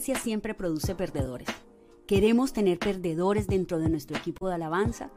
Siempre 0.00 0.54
produce 0.54 0.94
perdedores. 0.94 1.48
¿Queremos 2.06 2.54
tener 2.54 2.78
perdedores 2.78 3.46
dentro 3.46 3.78
de 3.78 3.90
nuestro 3.90 4.16
equipo 4.16 4.48
de 4.48 4.54
alabanza? 4.54 5.10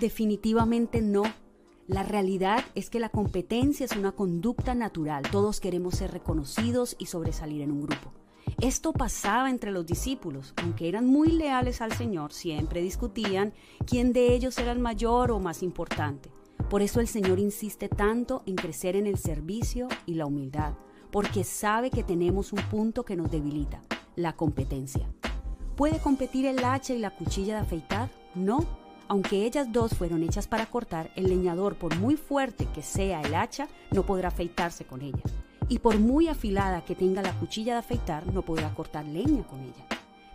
Definitivamente 0.00 1.02
no. 1.02 1.24
La 1.86 2.02
realidad 2.02 2.64
es 2.74 2.88
que 2.88 2.98
la 2.98 3.10
competencia 3.10 3.84
es 3.84 3.94
una 3.94 4.12
conducta 4.12 4.74
natural. 4.74 5.24
Todos 5.30 5.60
queremos 5.60 5.96
ser 5.96 6.12
reconocidos 6.12 6.96
y 6.98 7.06
sobresalir 7.06 7.60
en 7.60 7.72
un 7.72 7.82
grupo. 7.82 8.10
Esto 8.60 8.94
pasaba 8.94 9.50
entre 9.50 9.70
los 9.70 9.84
discípulos, 9.84 10.54
aunque 10.56 10.88
eran 10.88 11.06
muy 11.06 11.28
leales 11.30 11.82
al 11.82 11.92
Señor, 11.92 12.32
siempre 12.32 12.80
discutían 12.80 13.52
quién 13.86 14.14
de 14.14 14.34
ellos 14.34 14.56
era 14.58 14.72
el 14.72 14.78
mayor 14.78 15.30
o 15.30 15.40
más 15.40 15.62
importante. 15.62 16.30
Por 16.70 16.80
eso 16.80 17.00
el 17.00 17.06
Señor 17.06 17.38
insiste 17.38 17.90
tanto 17.90 18.42
en 18.46 18.56
crecer 18.56 18.96
en 18.96 19.06
el 19.06 19.18
servicio 19.18 19.88
y 20.06 20.14
la 20.14 20.24
humildad, 20.24 20.72
porque 21.10 21.44
sabe 21.44 21.90
que 21.90 22.02
tenemos 22.02 22.52
un 22.52 22.62
punto 22.70 23.04
que 23.04 23.16
nos 23.16 23.30
debilita, 23.30 23.82
la 24.16 24.34
competencia. 24.34 25.08
¿Puede 25.76 25.98
competir 25.98 26.46
el 26.46 26.64
hacha 26.64 26.94
y 26.94 26.98
la 26.98 27.10
cuchilla 27.10 27.54
de 27.54 27.60
afeitar? 27.60 28.10
No. 28.34 28.66
Aunque 29.08 29.44
ellas 29.44 29.72
dos 29.72 29.94
fueron 29.94 30.22
hechas 30.22 30.46
para 30.46 30.66
cortar, 30.66 31.10
el 31.16 31.28
leñador, 31.28 31.76
por 31.76 31.96
muy 31.98 32.16
fuerte 32.16 32.66
que 32.66 32.82
sea 32.82 33.20
el 33.20 33.34
hacha, 33.34 33.68
no 33.90 34.04
podrá 34.04 34.28
afeitarse 34.28 34.84
con 34.84 35.02
ella 35.02 35.22
y 35.72 35.78
por 35.78 35.98
muy 35.98 36.28
afilada 36.28 36.84
que 36.84 36.94
tenga 36.94 37.22
la 37.22 37.32
cuchilla 37.32 37.72
de 37.72 37.78
afeitar, 37.78 38.26
no 38.26 38.42
podrá 38.42 38.74
cortar 38.74 39.06
leña 39.06 39.42
con 39.46 39.60
ella. 39.60 39.86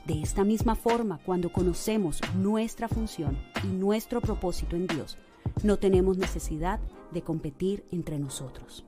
De 0.03 0.19
esta 0.21 0.43
misma 0.43 0.73
forma, 0.73 1.19
cuando 1.23 1.51
conocemos 1.51 2.21
nuestra 2.35 2.87
función 2.87 3.37
y 3.63 3.67
nuestro 3.67 4.19
propósito 4.19 4.75
en 4.75 4.87
Dios, 4.87 5.17
no 5.61 5.77
tenemos 5.77 6.17
necesidad 6.17 6.79
de 7.11 7.21
competir 7.21 7.85
entre 7.91 8.17
nosotros. 8.17 8.83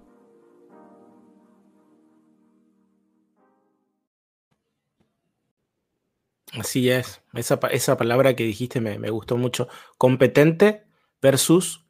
Así 6.53 6.89
es, 6.89 7.22
esa, 7.33 7.59
esa 7.72 7.97
palabra 7.97 8.36
que 8.36 8.44
dijiste 8.44 8.81
me, 8.81 8.97
me, 8.97 9.09
gustó 9.09 9.38
mucho. 9.38 9.67
Competente 9.97 10.83
versus 11.22 11.86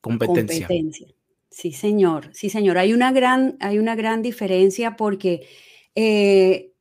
competencia. 0.00 0.66
competencia. 0.66 1.08
Sí, 1.50 1.72
señor, 1.72 2.30
sí, 2.32 2.50
señor. 2.50 2.78
Hay 2.78 2.92
una 2.92 3.12
gran, 3.12 3.56
hay 3.60 3.78
una 3.78 3.94
gran 3.94 4.22
diferencia 4.22 4.96
porque 4.96 5.46
eh, 5.94 6.72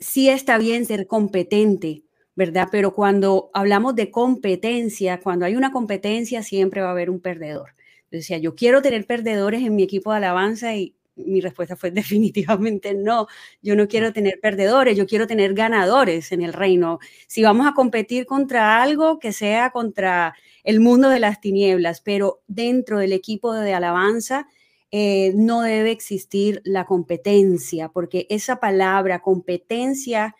sí 0.00 0.28
está 0.28 0.58
bien 0.58 0.86
ser 0.86 1.06
competente, 1.06 2.04
¿verdad? 2.34 2.68
Pero 2.72 2.94
cuando 2.94 3.50
hablamos 3.52 3.94
de 3.94 4.10
competencia, 4.10 5.20
cuando 5.20 5.44
hay 5.44 5.54
una 5.54 5.70
competencia, 5.70 6.42
siempre 6.42 6.80
va 6.80 6.88
a 6.88 6.92
haber 6.92 7.10
un 7.10 7.20
perdedor. 7.20 7.74
Decía, 8.10 8.38
yo 8.38 8.54
quiero 8.54 8.82
tener 8.82 9.06
perdedores 9.06 9.62
en 9.62 9.76
mi 9.76 9.82
equipo 9.82 10.10
de 10.10 10.16
alabanza 10.18 10.74
y 10.74 10.96
mi 11.16 11.40
respuesta 11.40 11.76
fue 11.76 11.90
definitivamente 11.92 12.94
no. 12.94 13.26
Yo 13.60 13.76
no 13.76 13.88
quiero 13.88 14.12
tener 14.12 14.40
perdedores, 14.40 14.96
yo 14.96 15.06
quiero 15.06 15.26
tener 15.26 15.54
ganadores 15.54 16.32
en 16.32 16.42
el 16.42 16.52
reino. 16.52 16.98
Si 17.26 17.42
vamos 17.42 17.66
a 17.66 17.74
competir 17.74 18.26
contra 18.26 18.82
algo, 18.82 19.18
que 19.18 19.32
sea 19.32 19.70
contra 19.70 20.34
el 20.64 20.80
mundo 20.80 21.08
de 21.08 21.20
las 21.20 21.40
tinieblas, 21.40 22.00
pero 22.00 22.42
dentro 22.46 22.98
del 22.98 23.12
equipo 23.12 23.52
de 23.52 23.74
alabanza 23.74 24.46
eh, 24.90 25.32
no 25.34 25.62
debe 25.62 25.90
existir 25.90 26.60
la 26.64 26.84
competencia, 26.86 27.88
porque 27.88 28.26
esa 28.28 28.60
palabra 28.60 29.22
competencia 29.22 30.36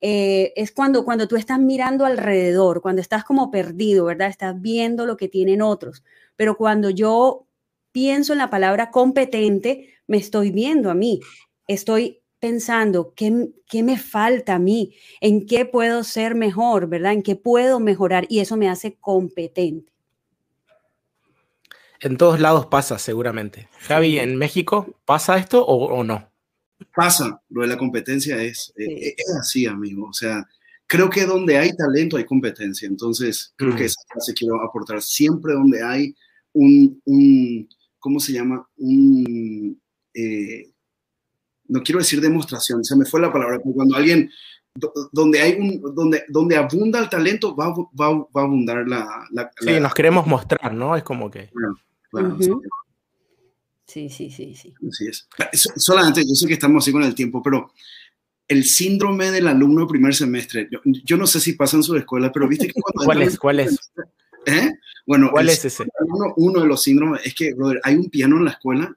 eh, 0.00 0.52
es 0.56 0.72
cuando, 0.72 1.04
cuando 1.04 1.26
tú 1.26 1.36
estás 1.36 1.58
mirando 1.58 2.04
alrededor, 2.04 2.82
cuando 2.82 3.02
estás 3.02 3.24
como 3.24 3.50
perdido, 3.50 4.04
¿verdad? 4.04 4.28
Estás 4.28 4.60
viendo 4.60 5.06
lo 5.06 5.16
que 5.16 5.28
tienen 5.28 5.62
otros. 5.62 6.04
Pero 6.36 6.56
cuando 6.56 6.90
yo 6.90 7.45
pienso 7.96 8.34
en 8.34 8.40
la 8.40 8.50
palabra 8.50 8.90
competente, 8.90 9.88
me 10.06 10.18
estoy 10.18 10.50
viendo 10.50 10.90
a 10.90 10.94
mí, 10.94 11.22
estoy 11.66 12.20
pensando 12.38 13.14
qué, 13.16 13.48
qué, 13.66 13.82
me 13.82 13.96
falta 13.96 14.56
a 14.56 14.58
mí, 14.58 14.94
en 15.22 15.46
qué 15.46 15.64
puedo 15.64 16.04
ser 16.04 16.34
mejor, 16.34 16.90
¿verdad? 16.90 17.14
En 17.14 17.22
qué 17.22 17.36
puedo 17.36 17.80
mejorar 17.80 18.26
y 18.28 18.40
eso 18.40 18.58
me 18.58 18.68
hace 18.68 18.98
competente. 19.00 19.90
En 22.00 22.18
todos 22.18 22.38
lados 22.38 22.66
pasa, 22.66 22.98
seguramente. 22.98 23.70
Javi, 23.80 24.18
¿en 24.18 24.36
México 24.36 24.94
pasa 25.06 25.38
esto 25.38 25.64
o, 25.64 26.04
no? 26.04 26.28
Pasa, 26.94 27.40
lo 27.48 27.62
de 27.62 27.68
la 27.68 27.78
competencia 27.78 28.42
es, 28.42 28.74
eh, 28.76 29.14
es, 29.16 29.36
así, 29.40 29.64
amigo. 29.64 30.10
O 30.10 30.12
sea, 30.12 30.44
creo 30.86 31.08
que 31.08 31.24
donde 31.24 31.56
hay 31.56 31.74
talento 31.74 32.18
hay 32.18 32.26
competencia. 32.26 32.86
Entonces, 32.86 33.54
creo 33.56 33.74
que 33.74 33.86
esa 33.86 34.02
frase 34.06 34.34
quiero 34.34 34.62
aportar. 34.62 35.00
Siempre 35.00 35.54
donde 35.54 35.82
hay 35.82 36.14
un, 36.52 37.00
un 37.06 37.66
¿cómo 38.06 38.20
se 38.20 38.32
llama? 38.32 38.64
Un, 38.76 39.82
eh, 40.14 40.70
no 41.66 41.82
quiero 41.82 41.98
decir 41.98 42.20
demostración, 42.20 42.84
se 42.84 42.94
me 42.94 43.04
fue 43.04 43.20
la 43.20 43.32
palabra, 43.32 43.58
pero 43.58 43.74
cuando 43.74 43.96
alguien, 43.96 44.30
donde 45.10 45.40
hay 45.40 45.54
un, 45.54 45.92
donde, 45.92 46.22
donde 46.28 46.54
abunda 46.54 47.00
el 47.00 47.08
talento, 47.08 47.56
va, 47.56 47.70
va, 47.70 48.12
va 48.12 48.42
a 48.42 48.44
abundar 48.44 48.86
la, 48.86 49.26
la, 49.32 49.50
Sí, 49.60 49.80
nos 49.80 49.92
queremos 49.92 50.24
mostrar, 50.24 50.72
¿no? 50.72 50.94
Es 50.94 51.02
como 51.02 51.28
que... 51.28 51.50
Claro, 52.12 52.38
sí. 52.40 54.08
sí, 54.08 54.30
sí, 54.30 54.54
sí, 54.54 54.74
Así 54.88 55.08
es. 55.08 55.28
Solamente, 55.74 56.20
yo 56.24 56.36
sé 56.36 56.46
que 56.46 56.54
estamos 56.54 56.84
así 56.84 56.92
con 56.92 57.02
el 57.02 57.16
tiempo, 57.16 57.42
pero 57.42 57.72
el 58.46 58.62
síndrome 58.62 59.32
del 59.32 59.48
alumno 59.48 59.88
primer 59.88 60.14
semestre, 60.14 60.68
yo, 60.70 60.78
yo 60.84 61.16
no 61.16 61.26
sé 61.26 61.40
si 61.40 61.54
pasa 61.54 61.76
en 61.76 61.82
su 61.82 61.96
escuela, 61.96 62.30
pero 62.30 62.46
viste 62.46 62.68
que 62.68 62.80
cuando... 62.80 63.04
¿Cuál 63.04 63.22
es? 63.22 63.36
¿Cuál 63.36 63.58
es? 63.58 63.90
¿Eh? 64.46 64.70
Bueno, 65.06 65.30
¿cuál 65.30 65.48
es 65.48 65.64
ese? 65.64 65.86
Uno, 66.00 66.34
uno, 66.36 66.60
de 66.60 66.66
los 66.66 66.82
síndromes 66.82 67.24
es 67.24 67.34
que, 67.34 67.54
brother, 67.54 67.80
hay 67.84 67.94
un 67.94 68.10
piano 68.10 68.36
en 68.36 68.44
la 68.44 68.50
escuela 68.50 68.96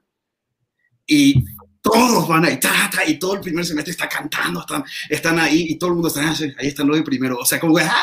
y 1.06 1.44
todos 1.80 2.28
van 2.28 2.44
ahí, 2.44 2.58
ta, 2.58 2.90
ta, 2.92 3.08
y 3.08 3.18
todo 3.18 3.34
el 3.34 3.40
primer 3.40 3.64
semestre 3.64 3.92
está 3.92 4.08
cantando, 4.08 4.60
están, 4.60 4.84
están 5.08 5.38
ahí 5.38 5.66
y 5.70 5.78
todo 5.78 5.90
el 5.90 5.94
mundo 5.94 6.08
está, 6.08 6.28
ah, 6.28 6.36
ahí 6.58 6.68
están 6.68 6.88
los 6.88 6.96
de 6.96 7.02
primero. 7.02 7.38
O 7.38 7.44
sea, 7.44 7.58
como 7.58 7.76
que 7.76 7.84
¡ah! 7.84 7.94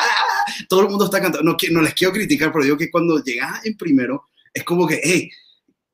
todo 0.68 0.82
el 0.82 0.88
mundo 0.88 1.04
está 1.04 1.20
cantando. 1.20 1.50
No, 1.50 1.56
no 1.70 1.82
les 1.82 1.94
quiero 1.94 2.12
criticar, 2.12 2.50
pero 2.50 2.64
digo 2.64 2.76
que 2.76 2.90
cuando 2.90 3.22
llegas 3.22 3.64
en 3.64 3.76
primero, 3.76 4.24
es 4.52 4.64
como 4.64 4.86
que, 4.86 5.00
hey, 5.02 5.30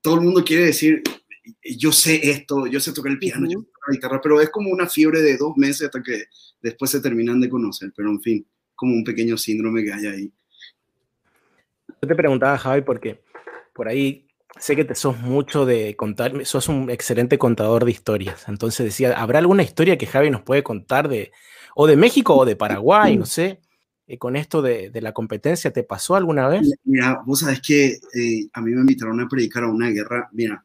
todo 0.00 0.14
el 0.14 0.20
mundo 0.22 0.44
quiere 0.44 0.66
decir, 0.66 1.02
yo 1.76 1.92
sé 1.92 2.30
esto, 2.30 2.66
yo 2.66 2.80
sé 2.80 2.92
tocar 2.92 3.12
el 3.12 3.18
piano, 3.18 3.46
yo 3.46 3.60
sé 3.60 3.66
tocar 3.66 3.88
la 3.88 3.94
guitarra, 3.94 4.20
pero 4.22 4.40
es 4.40 4.50
como 4.50 4.70
una 4.70 4.88
fiebre 4.88 5.20
de 5.20 5.36
dos 5.36 5.56
meses 5.56 5.86
hasta 5.86 6.02
que 6.02 6.24
después 6.62 6.90
se 6.90 7.00
terminan 7.00 7.40
de 7.40 7.48
conocer. 7.48 7.92
Pero 7.96 8.10
en 8.10 8.20
fin, 8.20 8.46
como 8.74 8.94
un 8.94 9.04
pequeño 9.04 9.36
síndrome 9.36 9.84
que 9.84 9.92
hay 9.92 10.06
ahí. 10.06 10.32
Yo 12.04 12.08
te 12.08 12.16
preguntaba, 12.16 12.58
Javi, 12.58 12.82
porque 12.82 13.22
por 13.72 13.88
ahí 13.88 14.28
sé 14.58 14.76
que 14.76 14.84
te 14.84 14.94
sos 14.94 15.18
mucho 15.20 15.64
de 15.64 15.96
contar, 15.96 16.44
sos 16.44 16.68
un 16.68 16.90
excelente 16.90 17.38
contador 17.38 17.86
de 17.86 17.92
historias. 17.92 18.44
Entonces 18.46 18.84
decía, 18.84 19.18
¿habrá 19.18 19.38
alguna 19.38 19.62
historia 19.62 19.96
que 19.96 20.06
Javi 20.06 20.28
nos 20.28 20.42
puede 20.42 20.62
contar 20.62 21.08
de, 21.08 21.32
o 21.74 21.86
de 21.86 21.96
México 21.96 22.36
o 22.36 22.44
de 22.44 22.56
Paraguay, 22.56 23.16
no 23.16 23.24
sé? 23.24 23.62
Eh, 24.06 24.18
con 24.18 24.36
esto 24.36 24.60
de, 24.60 24.90
de, 24.90 25.00
la 25.00 25.12
competencia, 25.12 25.72
¿te 25.72 25.82
pasó 25.82 26.14
alguna 26.14 26.46
vez? 26.46 26.74
Mira, 26.84 27.22
vos 27.24 27.40
sabés 27.40 27.62
que 27.62 27.86
eh, 27.86 28.48
a 28.52 28.60
mí 28.60 28.72
me 28.72 28.82
invitaron 28.82 29.18
a 29.20 29.26
predicar 29.26 29.64
a 29.64 29.70
una 29.70 29.88
guerra. 29.88 30.28
Mira, 30.32 30.62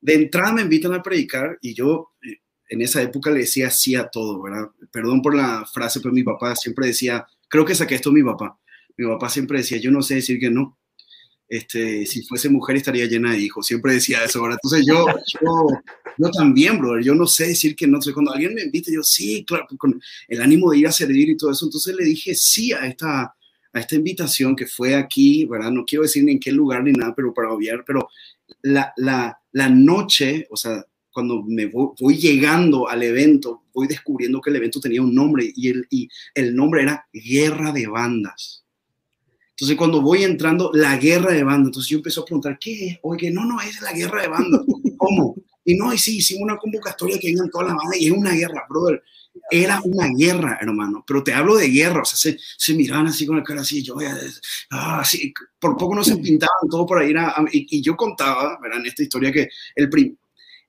de 0.00 0.14
entrada 0.14 0.52
me 0.52 0.62
invitan 0.62 0.94
a 0.94 1.02
predicar 1.02 1.58
y 1.60 1.74
yo 1.74 2.14
eh, 2.24 2.40
en 2.70 2.82
esa 2.82 3.00
época 3.00 3.30
le 3.30 3.38
decía 3.38 3.70
sí 3.70 3.94
a 3.94 4.08
todo, 4.08 4.42
¿verdad? 4.42 4.68
Perdón 4.90 5.22
por 5.22 5.36
la 5.36 5.64
frase, 5.72 6.00
pero 6.00 6.12
mi 6.12 6.24
papá 6.24 6.56
siempre 6.56 6.88
decía, 6.88 7.24
creo 7.46 7.64
que 7.64 7.76
saqué 7.76 7.94
esto 7.94 8.10
mi 8.10 8.24
papá. 8.24 8.58
Mi 8.96 9.06
papá 9.06 9.28
siempre 9.28 9.58
decía, 9.58 9.78
yo 9.78 9.90
no 9.90 10.02
sé 10.02 10.16
decir 10.16 10.38
que 10.38 10.50
no 10.50 10.78
este, 11.52 12.06
si 12.06 12.22
fuese 12.22 12.48
mujer 12.48 12.76
estaría 12.76 13.04
llena 13.04 13.32
de 13.32 13.40
hijos. 13.40 13.66
Siempre 13.66 13.92
decía 13.92 14.24
eso, 14.24 14.40
¿verdad? 14.40 14.58
Entonces 14.62 14.86
yo, 14.86 15.04
yo, 15.42 15.66
yo 16.16 16.30
también, 16.30 16.78
brother, 16.78 17.04
yo 17.04 17.14
no 17.14 17.26
sé 17.26 17.48
decir 17.48 17.76
que 17.76 17.86
no. 17.86 18.00
sé 18.00 18.14
cuando 18.14 18.32
alguien 18.32 18.54
me 18.54 18.62
invita, 18.62 18.90
yo 18.90 19.02
sí, 19.02 19.44
claro, 19.44 19.66
con 19.76 20.00
el 20.28 20.40
ánimo 20.40 20.70
de 20.70 20.78
ir 20.78 20.86
a 20.86 20.92
servir 20.92 21.28
y 21.28 21.36
todo 21.36 21.50
eso. 21.50 21.66
Entonces 21.66 21.94
le 21.94 22.06
dije 22.06 22.34
sí 22.34 22.72
a 22.72 22.86
esta, 22.86 23.34
a 23.70 23.78
esta 23.78 23.94
invitación 23.94 24.56
que 24.56 24.66
fue 24.66 24.94
aquí, 24.94 25.44
¿verdad? 25.44 25.70
No 25.70 25.84
quiero 25.84 26.04
decir 26.04 26.24
ni 26.24 26.32
en 26.32 26.40
qué 26.40 26.52
lugar 26.52 26.84
ni 26.84 26.92
nada, 26.92 27.14
pero 27.14 27.34
para 27.34 27.52
obviar, 27.52 27.84
pero 27.86 28.08
la, 28.62 28.94
la, 28.96 29.38
la 29.52 29.68
noche, 29.68 30.46
o 30.48 30.56
sea, 30.56 30.82
cuando 31.12 31.42
me 31.42 31.66
voy, 31.66 31.88
voy, 32.00 32.16
llegando 32.16 32.88
al 32.88 33.02
evento, 33.02 33.64
voy 33.74 33.88
descubriendo 33.88 34.40
que 34.40 34.48
el 34.48 34.56
evento 34.56 34.80
tenía 34.80 35.02
un 35.02 35.14
nombre 35.14 35.52
y 35.54 35.68
el, 35.68 35.86
y 35.90 36.08
el 36.34 36.56
nombre 36.56 36.84
era 36.84 37.06
Guerra 37.12 37.72
de 37.72 37.86
Bandas. 37.88 38.62
Entonces, 39.62 39.78
cuando 39.78 40.02
voy 40.02 40.24
entrando, 40.24 40.72
la 40.74 40.96
guerra 40.96 41.30
de 41.30 41.44
bandas. 41.44 41.68
Entonces, 41.68 41.88
yo 41.88 41.98
empecé 41.98 42.18
a 42.18 42.24
preguntar, 42.24 42.58
¿qué 42.58 42.88
es? 42.88 42.98
Oye, 43.02 43.30
no, 43.30 43.44
no, 43.44 43.60
es 43.60 43.80
la 43.80 43.92
guerra 43.92 44.22
de 44.22 44.26
bandas. 44.26 44.60
¿Cómo? 44.96 45.36
Y 45.64 45.76
no, 45.76 45.94
y 45.94 45.98
sí, 45.98 46.16
hicimos 46.16 46.42
una 46.42 46.56
convocatoria 46.56 47.16
que 47.16 47.28
vengan 47.28 47.48
todas 47.48 47.68
las 47.68 47.76
bandas 47.76 48.00
y 48.00 48.06
es 48.06 48.12
una 48.12 48.32
guerra, 48.32 48.66
brother. 48.68 49.04
Era 49.48 49.80
una 49.84 50.08
guerra, 50.08 50.58
hermano. 50.60 51.04
Pero 51.06 51.22
te 51.22 51.32
hablo 51.32 51.54
de 51.54 51.68
guerra. 51.68 52.02
O 52.02 52.04
sea, 52.04 52.18
se, 52.18 52.40
se 52.58 52.74
miraban 52.74 53.06
así 53.06 53.24
con 53.24 53.36
la 53.36 53.44
cara 53.44 53.60
así. 53.60 53.84
Yo, 53.84 53.94
ah, 54.72 54.98
así, 54.98 55.32
por 55.60 55.76
poco 55.76 55.94
no 55.94 56.02
se 56.02 56.16
pintaban 56.16 56.68
todo 56.68 56.84
por 56.84 56.98
ahí. 56.98 57.14
y, 57.52 57.78
y, 57.78 57.80
yo 57.82 57.96
contaba, 57.96 58.58
¿verdad? 58.60 58.80
En 58.80 58.86
esta 58.86 59.04
historia 59.04 59.30
que 59.30 59.48
el 59.76 59.88
prim, 59.88 60.16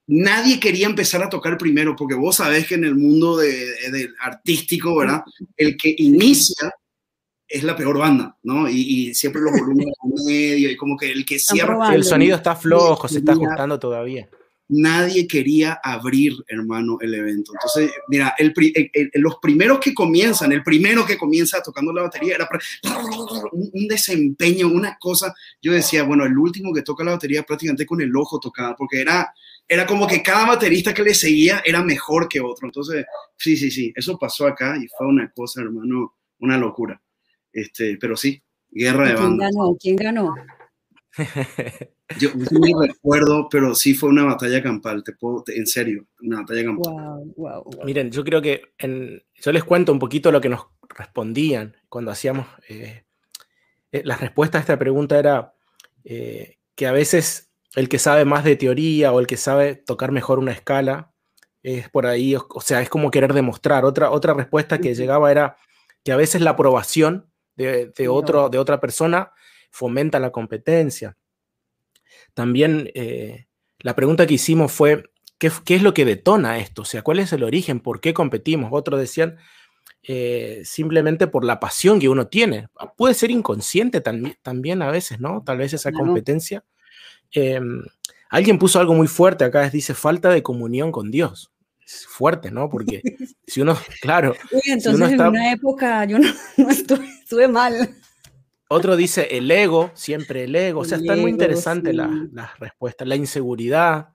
nadie 0.05 0.59
quería 0.59 0.85
empezar 0.85 1.23
a 1.23 1.29
tocar 1.29 1.57
primero, 1.57 1.95
porque 1.95 2.13
vos 2.13 2.35
sabés 2.35 2.67
que 2.67 2.75
en 2.75 2.83
el 2.83 2.93
mundo 2.93 3.37
de, 3.37 3.49
de, 3.91 4.09
artístico, 4.19 4.95
¿verdad? 4.95 5.23
El 5.57 5.77
que 5.77 5.95
inicia 5.97 6.71
es 7.53 7.63
la 7.63 7.75
peor 7.75 7.99
banda, 7.99 8.35
¿no? 8.41 8.67
Y, 8.67 8.81
y 9.09 9.13
siempre 9.13 9.39
los 9.39 9.51
volúmenes 9.51 9.93
medio 10.25 10.71
y 10.71 10.75
como 10.75 10.97
que 10.97 11.11
el 11.11 11.23
que 11.23 11.37
cierra... 11.37 11.93
El 11.93 12.03
sonido 12.03 12.35
está 12.35 12.55
flojo, 12.55 13.07
se 13.07 13.19
está 13.19 13.33
ajustando 13.33 13.77
todavía. 13.77 14.27
nadie 14.69 15.27
quería 15.27 15.79
abrir, 15.83 16.33
hermano, 16.47 16.97
el 16.99 17.13
evento. 17.13 17.51
Entonces, 17.53 17.91
mira, 18.07 18.33
el, 18.39 18.55
los 19.13 19.35
primeros 19.39 19.79
que 19.79 19.93
comienzan, 19.93 20.51
el 20.51 20.63
primero 20.63 21.05
que 21.05 21.15
comienza 21.15 21.61
tocando 21.61 21.93
la 21.93 22.01
batería 22.01 22.35
era 22.35 22.49
un, 23.51 23.69
un, 23.71 23.87
desempeño, 23.87 24.67
una 24.67 24.97
cosa. 24.99 25.31
Yo 25.61 25.73
decía, 25.73 26.01
bueno, 26.01 26.25
el 26.25 26.35
último 26.35 26.73
que 26.73 26.81
toca 26.81 27.03
la 27.03 27.11
batería 27.11 27.43
prácticamente 27.43 27.85
con 27.85 28.01
el 28.01 28.15
ojo 28.15 28.39
tocaba, 28.39 28.75
porque 28.75 28.99
era, 28.99 29.31
era 29.67 29.85
como 29.85 30.07
que 30.07 30.23
cada 30.23 30.47
baterista 30.47 30.91
que 30.91 31.03
le 31.03 31.13
seguía 31.13 31.61
era 31.63 31.83
mejor 31.83 32.27
que 32.27 32.41
otro. 32.41 32.67
Entonces, 32.67 33.05
sí, 33.37 33.55
sí, 33.55 33.69
sí, 33.69 33.93
eso 33.95 34.17
pasó 34.17 34.47
acá 34.47 34.75
y 34.75 34.87
fue 34.97 35.05
una 35.05 35.31
cosa, 35.31 35.61
hermano, 35.61 36.15
una 36.39 36.57
locura. 36.57 36.99
Este, 37.53 37.97
pero 38.01 38.17
sí, 38.17 38.41
guerra 38.69 39.07
de 39.07 39.15
bandas. 39.15 39.51
¿Quién 39.51 39.55
ganó? 39.55 39.77
¿Quién 39.79 39.95
ganó? 39.95 40.35
Yo 42.19 42.29
no 42.33 42.59
me 42.59 42.87
recuerdo, 42.87 43.47
pero 43.49 43.75
sí 43.75 43.93
fue 43.93 44.09
una 44.09 44.25
batalla 44.25 44.61
campal, 44.61 45.03
te 45.03 45.13
puedo, 45.13 45.43
en 45.47 45.67
serio, 45.67 46.07
una 46.21 46.41
batalla 46.41 46.65
campal. 46.65 46.93
Miren, 47.85 48.11
yo 48.11 48.23
creo 48.23 48.41
que 48.41 48.61
yo 49.35 49.51
les 49.51 49.63
cuento 49.63 49.91
un 49.91 49.99
poquito 49.99 50.31
lo 50.31 50.41
que 50.41 50.49
nos 50.49 50.67
respondían 50.89 51.75
cuando 51.89 52.11
hacíamos 52.11 52.45
eh, 52.69 53.05
eh, 53.93 54.01
la 54.03 54.17
respuesta 54.17 54.57
a 54.57 54.61
esta 54.61 54.77
pregunta 54.77 55.17
era 55.17 55.53
eh, 56.03 56.57
que 56.75 56.87
a 56.87 56.91
veces 56.91 57.51
el 57.75 57.89
que 57.89 57.99
sabe 57.99 58.25
más 58.25 58.43
de 58.43 58.55
teoría 58.55 59.11
o 59.13 59.19
el 59.19 59.27
que 59.27 59.37
sabe 59.37 59.75
tocar 59.75 60.11
mejor 60.11 60.39
una 60.39 60.51
escala 60.51 61.13
es 61.61 61.89
por 61.89 62.07
ahí, 62.07 62.35
o, 62.35 62.61
sea, 62.61 62.81
es 62.81 62.89
como 62.89 63.09
querer 63.09 63.33
demostrar. 63.33 63.85
Otra, 63.85 64.11
otra 64.11 64.33
respuesta 64.33 64.79
que 64.79 64.95
llegaba 64.95 65.31
era 65.31 65.57
que 66.03 66.11
a 66.11 66.17
veces 66.17 66.41
la 66.41 66.51
aprobación 66.51 67.31
de, 67.55 68.07
otro, 68.09 68.49
de 68.49 68.57
otra 68.57 68.79
persona 68.79 69.31
fomenta 69.71 70.19
la 70.19 70.31
competencia. 70.31 71.17
También 72.33 72.89
eh, 72.95 73.47
la 73.79 73.95
pregunta 73.95 74.25
que 74.25 74.35
hicimos 74.35 74.71
fue, 74.71 75.03
¿qué, 75.37 75.51
es 75.75 75.81
lo 75.83 75.93
que 75.93 76.05
detona 76.05 76.57
esto? 76.59 76.83
O 76.83 76.85
sea, 76.85 77.01
¿cuál 77.01 77.19
es 77.19 77.33
el 77.33 77.43
origen? 77.43 77.79
¿Por 77.79 78.01
qué 78.01 78.13
competimos? 78.13 78.69
Otros 78.71 78.99
decían, 78.99 79.37
eh, 80.03 80.61
simplemente 80.65 81.27
por 81.27 81.45
la 81.45 81.59
pasión 81.59 81.99
que 81.99 82.09
uno 82.09 82.27
tiene. 82.27 82.67
Puede 82.97 83.13
ser 83.13 83.31
inconsciente 83.31 84.01
también 84.01 84.81
a 84.81 84.91
veces, 84.91 85.19
¿no? 85.19 85.43
Tal 85.45 85.57
vez 85.57 85.73
esa 85.73 85.91
competencia. 85.91 86.63
Em, 87.31 87.83
alguien 88.29 88.59
puso 88.59 88.79
algo 88.79 88.93
muy 88.93 89.07
fuerte 89.07 89.43
acá, 89.43 89.69
dice 89.69 89.93
falta 89.93 90.29
de 90.29 90.43
comunión 90.43 90.91
con 90.91 91.09
Dios. 91.09 91.52
Es 91.85 92.05
fuerte, 92.07 92.51
¿no? 92.51 92.69
Porque 92.69 93.01
si 93.47 93.61
uno, 93.61 93.77
claro. 94.01 94.35
entonces 94.65 95.11
en 95.11 95.21
una 95.21 95.51
época 95.51 96.05
yo 96.05 96.19
no, 96.19 96.29
estuve 96.69 97.47
mal. 97.47 97.95
Otro 98.69 98.95
dice 98.95 99.27
el 99.37 99.51
ego, 99.51 99.91
siempre 99.93 100.45
el 100.45 100.55
ego. 100.55 100.81
o 100.81 100.85
sea, 100.85 100.97
están 100.97 101.19
muy 101.19 101.31
interesantes 101.31 101.93
las 101.93 102.59
respuestas. 102.59 103.07
La 103.07 103.15
inseguridad, 103.15 104.09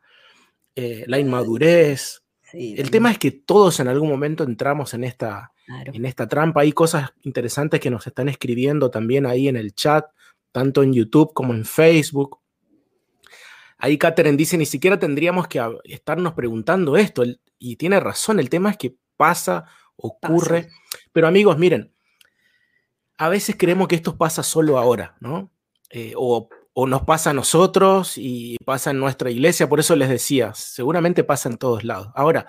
eh, 0.75 1.05
la 1.06 1.19
inmadurez. 1.19 2.25
el 2.53 2.91
tema 2.91 3.12
es 3.12 3.19
que 3.19 3.31
todos 3.31 3.79
en 3.79 3.88
algún 3.88 4.09
momento 4.09 4.43
entramos 4.43 4.94
en 4.94 5.05
esta, 5.05 5.53
en 5.69 6.05
esta 6.05 6.26
trampa. 6.26 6.62
Hay 6.62 6.73
cosas 6.73 7.11
interesantes 7.23 7.79
que 7.79 7.91
nos 7.91 8.06
están 8.06 8.29
escribiendo 8.29 8.91
también 8.91 9.26
ahí 9.26 9.47
en 9.47 9.56
el 9.56 9.75
chat, 9.75 10.06
tanto 10.50 10.82
en 10.82 10.93
YouTube 10.93 11.32
como 11.35 11.55
en 11.55 11.64
Facebook. 11.64 12.41
Ahí 13.78 13.96
Catherine 13.96 14.36
dice, 14.36 14.58
ni 14.58 14.66
siquiera 14.66 14.98
tendríamos 14.98 15.46
que 15.46 15.62
estarnos 15.84 16.34
preguntando 16.34 16.96
esto. 16.96 17.22
Y 17.58 17.76
tiene 17.76 18.00
razón, 18.00 18.40
el 18.40 18.50
tema 18.50 18.70
es 18.70 18.76
que 18.76 18.96
pasa, 19.16 19.66
ocurre. 19.96 20.69
Pero 21.12 21.28
amigos, 21.28 21.58
miren, 21.58 21.94
a 23.19 23.28
veces 23.28 23.56
creemos 23.58 23.88
que 23.88 23.96
esto 23.96 24.16
pasa 24.16 24.42
solo 24.42 24.78
ahora, 24.78 25.16
¿no? 25.20 25.50
Eh, 25.90 26.12
o, 26.16 26.48
nos 26.86 27.02
pasa 27.02 27.30
a 27.30 27.34
nosotros 27.34 28.16
y 28.16 28.56
pasa 28.64 28.92
en 28.92 29.00
nuestra 29.00 29.32
iglesia, 29.32 29.69
por 29.69 29.80
eso 29.80 29.96
les 29.96 30.08
decía, 30.08 30.54
seguramente 30.54 31.25
pasa 31.25 31.48
en 31.48 31.58
todos 31.58 31.82
lados. 31.82 32.12
Ahora, 32.14 32.46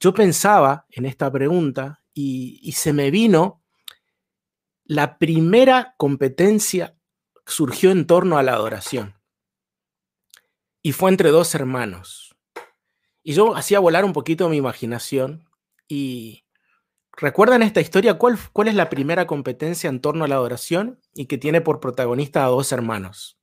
yo 0.00 0.14
pensaba 0.14 0.86
en 0.88 1.04
esta 1.04 1.30
pregunta 1.30 2.02
y, 2.14 2.72
se 2.72 2.94
me 2.94 3.10
vino 3.10 3.62
la 4.84 5.18
primera 5.18 5.94
competencia 5.98 6.96
surgió 7.44 7.90
en 7.90 8.06
torno 8.06 8.38
a 8.38 8.42
la 8.42 8.54
adoración. 8.54 9.17
Y 10.88 10.92
fue 10.92 11.10
entre 11.10 11.28
dos 11.28 11.54
hermanos. 11.54 12.34
Y 13.22 13.34
yo 13.34 13.54
hacía 13.54 13.78
volar 13.78 14.06
un 14.06 14.14
poquito 14.14 14.48
mi 14.48 14.56
imaginación 14.56 15.44
y, 15.86 16.46
¿Recuerdan 17.14 17.62
esta 17.62 17.82
historia? 17.82 18.14
¿Cuál, 18.14 18.38
¿Cuál, 18.54 18.68
es 18.68 18.74
la 18.74 18.88
primera 18.88 19.26
competencia 19.26 19.90
en 19.90 20.00
torno 20.00 20.24
a 20.24 20.28
la 20.28 20.36
adoración 20.36 20.98
y 21.12 21.26
que 21.26 21.36
tiene 21.36 21.60
por 21.60 21.80
protagonista 21.80 22.42
a 22.42 22.48
dos 22.48 22.72
hermanos? 22.72 23.38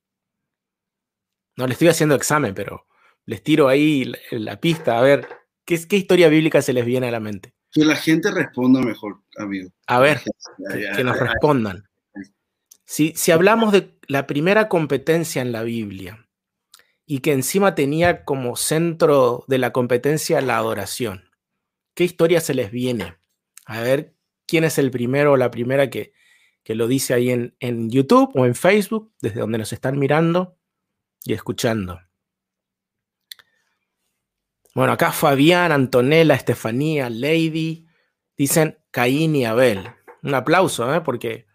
No 1.56 1.68
le 1.68 1.74
estoy 1.74 1.90
haciendo 1.90 2.16
examen, 2.16 2.56
pero 2.56 2.88
les 3.28 3.44
tiro 3.44 3.68
ahí 3.68 4.12
la, 4.32 4.60
pista. 4.60 4.98
A 4.98 5.04
ver, 5.04 5.28
¿qué, 5.66 5.88
¿qué, 5.88 5.98
historia 5.98 6.30
bíblica 6.30 6.64
se 6.64 6.74
les 6.74 6.84
viene 6.84 7.10
a 7.10 7.12
la 7.12 7.20
mente? 7.20 7.54
Que 7.72 7.86
la 7.86 7.96
gente 7.96 8.32
responda 8.32 8.82
mejor, 8.82 9.22
amigo. 9.38 9.70
A 9.86 10.00
ver, 10.00 10.20
que, 10.96 11.04
nos 11.04 11.20
respondan. 11.20 11.84
Si, 12.86 13.14
si 13.16 13.32
hablamos 13.32 13.72
de 13.72 14.00
la 14.08 14.26
primera 14.26 14.68
competencia 14.68 15.44
en 15.44 15.52
la 15.52 15.62
Biblia 15.62 16.25
y 17.06 17.20
que 17.20 17.34
encima 17.34 17.76
tenía 17.76 18.26
como 18.26 18.56
centro 18.56 19.46
de 19.48 19.58
la 19.58 19.72
competencia 19.72 20.42
la 20.42 20.58
adoración, 20.58 21.30
¿qué 21.94 22.04
historia 22.04 22.42
se 22.42 22.54
les 22.54 22.72
viene? 22.72 23.16
A 23.66 23.82
ver 23.82 24.16
quién 24.48 24.64
es 24.64 24.78
el 24.78 24.92
primero 24.92 25.34
o 25.34 25.38
la 25.38 25.52
primera 25.52 25.90
que, 25.90 26.14
lo 26.68 26.88
dice 26.88 27.14
ahí 27.14 27.30
en, 27.30 27.56
en, 27.60 27.92
YouTube 27.92 28.32
o 28.34 28.46
en 28.46 28.56
Facebook, 28.56 29.14
desde 29.22 29.40
donde 29.40 29.60
nos 29.60 29.72
están 29.72 30.00
mirando 30.00 30.58
y 31.24 31.34
escuchando. 31.34 32.00
Bueno, 34.74 34.92
acá 34.92 35.12
Fabián, 35.12 35.72
Antonella, 35.72 36.34
Estefanía, 36.34 37.10
Lady, 37.10 37.88
dicen 38.36 38.80
Caín 38.92 39.36
y 39.36 39.46
Abel. 39.46 39.90
Un 40.24 40.34
aplauso, 40.34 40.94
¿eh? 40.94 41.02
Porque... 41.02 41.46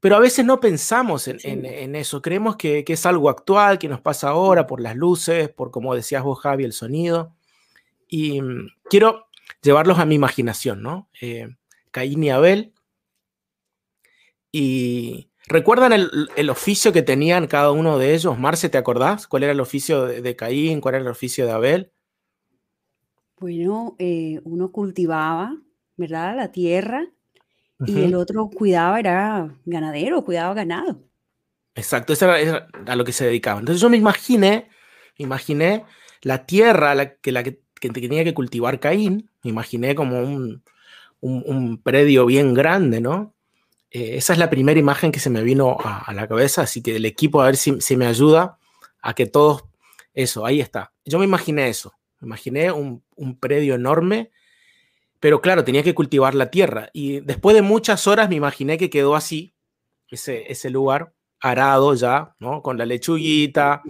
Pero 0.00 0.16
a 0.16 0.20
veces 0.20 0.46
no 0.46 0.60
pensamos 0.60 1.28
en, 1.28 1.94
eso, 1.94 2.22
creemos 2.22 2.56
que, 2.56 2.84
que, 2.84 2.94
es 2.94 3.04
algo 3.04 3.28
actual, 3.28 3.78
que 3.78 3.88
nos 3.88 4.00
pasa 4.00 4.30
ahora 4.30 4.66
por 4.66 4.80
las 4.80 4.96
luces, 4.96 5.50
por 5.50 5.70
como 5.70 5.94
decías 5.94 6.22
vos, 6.22 6.40
Javi, 6.40 6.64
el 6.64 6.72
sonido. 6.72 7.34
Y 8.08 8.40
mm, 8.40 8.68
quiero 8.88 9.28
llevarlos 9.62 9.98
a 9.98 10.06
mi 10.06 10.14
imaginación, 10.14 10.82
¿no? 10.82 11.08
Eh, 11.20 11.48
Caín 11.90 12.24
y 12.24 12.30
Abel. 12.30 12.72
Y 14.52 15.30
¿recuerdan 15.46 15.92
el, 15.92 16.50
oficio 16.50 16.92
que 16.92 17.02
tenían 17.02 17.46
cada 17.46 17.70
uno 17.70 17.98
de 17.98 18.14
ellos? 18.14 18.38
Marce, 18.38 18.68
¿te 18.68 18.78
acordás? 18.78 19.26
¿Cuál 19.26 19.44
era 19.44 19.52
el 19.52 19.60
oficio 19.60 20.06
de, 20.06 20.36
Caín? 20.36 20.80
¿Cuál 20.80 20.96
era 20.96 21.04
el 21.04 21.10
oficio 21.10 21.46
de 21.46 21.52
Abel? 21.52 21.92
Bueno, 23.38 23.96
eh, 23.98 24.40
uno 24.44 24.72
cultivaba, 24.72 25.56
¿verdad? 25.96 26.36
La 26.36 26.52
tierra 26.52 27.06
y 27.86 28.02
el 28.02 28.14
otro 28.14 28.50
cuidaba, 28.50 28.98
era 28.98 29.54
ganadero, 29.64 30.24
cuidaba 30.24 30.54
ganado. 30.54 31.02
Exacto, 31.74 32.12
eso 32.12 32.34
era, 32.34 32.68
a 32.86 32.96
lo 32.96 33.04
que 33.04 33.12
se 33.12 33.26
dedicaba. 33.26 33.60
Entonces 33.60 33.80
yo 33.80 33.88
me 33.88 33.96
imaginé, 33.96 34.68
imaginé 35.16 35.84
la 36.22 36.44
tierra 36.44 36.94
la 36.94 37.14
que, 37.14 37.32
la 37.32 37.42
que 37.42 37.62
que 37.80 37.90
tenía 37.90 38.22
que 38.22 38.34
cultivar 38.34 38.78
Caín, 38.78 39.30
me 39.42 39.50
imaginé 39.50 39.94
como 39.94 40.20
un, 40.20 41.82
predio 41.82 42.26
bien 42.26 42.54
grande, 42.54 43.00
¿no? 43.00 43.34
Eh, 43.90 44.16
esa 44.16 44.34
es 44.34 44.38
la 44.38 44.50
primera 44.50 44.78
imagen 44.78 45.10
que 45.10 45.18
se 45.18 45.30
me 45.30 45.42
vino 45.42 45.78
a, 45.82 46.12
la 46.12 46.28
cabeza, 46.28 46.62
así 46.62 46.82
que 46.82 46.96
el 46.96 47.06
equipo 47.06 47.40
a 47.40 47.46
ver 47.46 47.56
si, 47.56 47.96
me 47.96 48.06
ayuda 48.06 48.58
a 49.00 49.14
que 49.14 49.26
todos, 49.26 49.64
eso, 50.14 50.46
ahí 50.46 50.60
está. 50.60 50.92
Yo 51.04 51.18
me 51.18 51.24
imaginé 51.24 51.68
eso, 51.68 51.94
me 52.20 52.26
imaginé 52.26 52.70
un, 52.70 53.02
predio 53.40 53.74
enorme, 53.74 54.30
pero 55.20 55.40
claro, 55.40 55.64
tenía 55.64 55.82
que 55.82 55.94
cultivar 55.94 56.34
la 56.34 56.50
tierra. 56.50 56.90
Y 56.92 57.20
después 57.20 57.54
de 57.54 57.62
muchas 57.62 58.06
horas 58.06 58.28
me 58.28 58.36
imaginé 58.36 58.78
que 58.78 58.90
quedó 58.90 59.14
así, 59.14 59.54
ese, 60.08 60.50
ese 60.50 60.70
lugar 60.70 61.12
arado 61.40 61.94
ya, 61.94 62.34
¿no? 62.38 62.62
Con 62.62 62.76
la 62.76 62.86
lechuguita, 62.86 63.82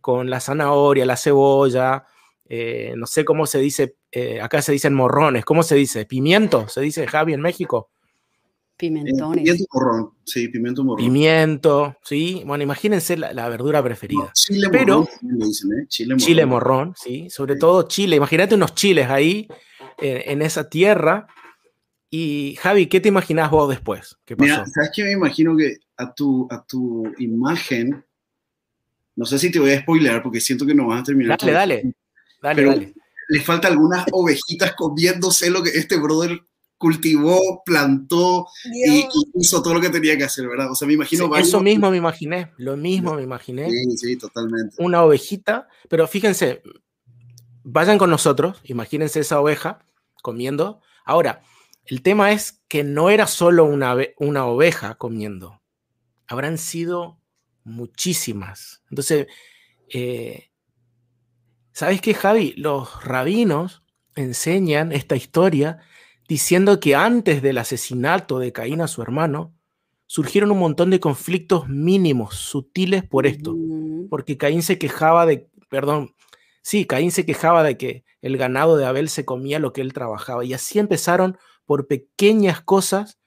con 0.00 0.30
la 0.30 0.40
zanahoria, 0.40 1.06
la 1.06 1.16
cebolla, 1.16 2.04
eh, 2.48 2.94
no 2.96 3.06
sé 3.06 3.24
cómo 3.24 3.46
se 3.46 3.58
dice, 3.58 3.96
eh, 4.10 4.40
acá 4.40 4.62
se 4.62 4.72
dicen 4.72 4.94
morrones, 4.94 5.44
¿cómo 5.44 5.62
se 5.62 5.74
dice? 5.74 6.04
¿Pimiento? 6.06 6.68
¿Se 6.68 6.80
dice 6.80 7.06
Javi 7.06 7.32
en 7.32 7.40
México? 7.40 7.90
Pimentones. 8.76 9.42
pimiento 9.42 9.64
morrón, 9.72 10.10
sí, 10.24 10.48
pimiento 10.48 10.84
morrón. 10.84 11.04
Pimiento, 11.04 11.96
sí. 12.02 12.42
Bueno, 12.44 12.62
imagínense 12.62 13.16
la, 13.16 13.48
verdura 13.48 13.82
preferida. 13.82 14.30
chile 14.34 14.68
Pero, 14.70 15.08
morrón, 15.22 15.80
¿eh? 15.80 15.86
chile, 16.18 16.44
morrón. 16.44 16.94
sí. 16.94 17.30
Sobre 17.30 17.56
todo 17.56 17.84
chile. 17.84 18.16
Imagínate 18.16 18.54
unos 18.54 18.74
chiles 18.74 19.08
ahí, 19.08 19.48
en 19.98 20.42
esa 20.42 20.68
tierra. 20.68 21.26
Y 22.10 22.56
Javi, 22.60 22.86
¿qué 22.86 23.00
te 23.00 23.08
imaginas 23.08 23.50
vos 23.50 23.68
después? 23.68 24.16
¿Qué 24.24 24.36
pasó? 24.36 24.50
Mira, 24.50 24.66
¿sabes 24.66 24.90
qué 24.94 25.04
me 25.04 25.12
imagino 25.12 25.56
que 25.56 25.78
a 25.96 26.14
tu, 26.14 26.46
a 26.50 26.64
tu 26.64 27.12
imagen, 27.18 28.04
no 29.16 29.24
sé 29.24 29.38
si 29.38 29.50
te 29.50 29.58
voy 29.58 29.72
a 29.72 29.80
spoiler 29.80 30.22
porque 30.22 30.40
siento 30.40 30.66
que 30.66 30.74
no 30.74 30.86
vas 30.86 31.00
a 31.00 31.04
terminar. 31.04 31.38
Dale, 31.38 31.52
dale. 31.52 31.94
Dale, 32.42 32.64
dale. 32.64 32.94
Le 33.28 33.40
falta 33.40 33.68
algunas 33.68 34.06
ovejitas 34.12 34.74
comiéndose 34.76 35.50
lo 35.50 35.62
que 35.62 35.70
este 35.70 35.98
brother 35.98 36.40
cultivó, 36.78 37.62
plantó 37.64 38.46
y, 38.64 39.08
hizo 39.34 39.62
todo 39.62 39.74
lo 39.74 39.80
que 39.80 39.88
tenía 39.88 40.16
que 40.16 40.24
hacer, 40.24 40.46
¿verdad? 40.46 40.70
O 40.70 40.74
sea, 40.74 40.86
me 40.86 40.94
imagino... 40.94 41.34
eso 41.36 41.60
mismo 41.60 41.90
me 41.90 41.96
imaginé, 41.96 42.52
lo 42.58 42.76
mismo 42.76 43.14
me 43.14 43.22
imaginé. 43.22 43.70
Sí, 43.70 43.96
sí, 43.96 44.16
totalmente. 44.16 44.76
Una 44.78 45.02
ovejita, 45.02 45.68
pero 45.88 46.06
fíjense, 46.06 46.62
vayan 47.66 47.98
con 47.98 48.10
nosotros, 48.10 48.60
imagínense 48.64 49.20
esa 49.20 49.40
oveja 49.40 49.84
comiendo. 50.22 50.80
Ahora, 51.04 51.42
el 51.84 52.00
tema 52.00 52.32
es 52.32 52.62
que 52.68 52.84
no 52.84 53.10
era 53.10 53.26
solo 53.26 53.64
una, 53.64 53.96
una 54.18 54.46
oveja 54.46 54.94
comiendo, 54.94 55.60
habrán 56.28 56.58
sido 56.58 57.20
muchísimas. 57.64 58.82
Entonces, 58.88 59.26
eh, 59.92 60.50
¿sabes 61.72 62.00
qué, 62.00 62.14
Javi? 62.14 62.54
Los 62.56 63.04
rabinos 63.04 63.82
enseñan 64.14 64.92
esta 64.92 65.16
historia 65.16 65.80
diciendo 66.28 66.78
que 66.80 66.94
antes 66.94 67.42
del 67.42 67.58
asesinato 67.58 68.38
de 68.38 68.52
Caín 68.52 68.80
a 68.80 68.88
su 68.88 69.02
hermano, 69.02 69.54
surgieron 70.06 70.52
un 70.52 70.58
montón 70.60 70.90
de 70.90 71.00
conflictos 71.00 71.68
mínimos, 71.68 72.36
sutiles 72.36 73.04
por 73.04 73.26
esto, 73.26 73.56
porque 74.08 74.36
Caín 74.36 74.62
se 74.62 74.78
quejaba 74.78 75.26
de, 75.26 75.50
perdón, 75.68 76.15
Sí, 76.66 76.84
Caín 76.84 77.12
se 77.12 77.24
quejaba 77.24 77.62
de 77.62 77.76
que 77.76 78.02
el 78.22 78.36
ganado 78.36 78.76
de 78.76 78.84
Abel 78.84 79.08
se 79.08 79.24
comía 79.24 79.60
lo 79.60 79.72
que 79.72 79.82
él 79.82 79.92
trabajaba. 79.92 80.44
Y 80.44 80.52
así 80.52 80.80
empezaron 80.80 81.38
por 81.64 81.86
pequeñas 81.86 82.60
cosas 82.60 83.20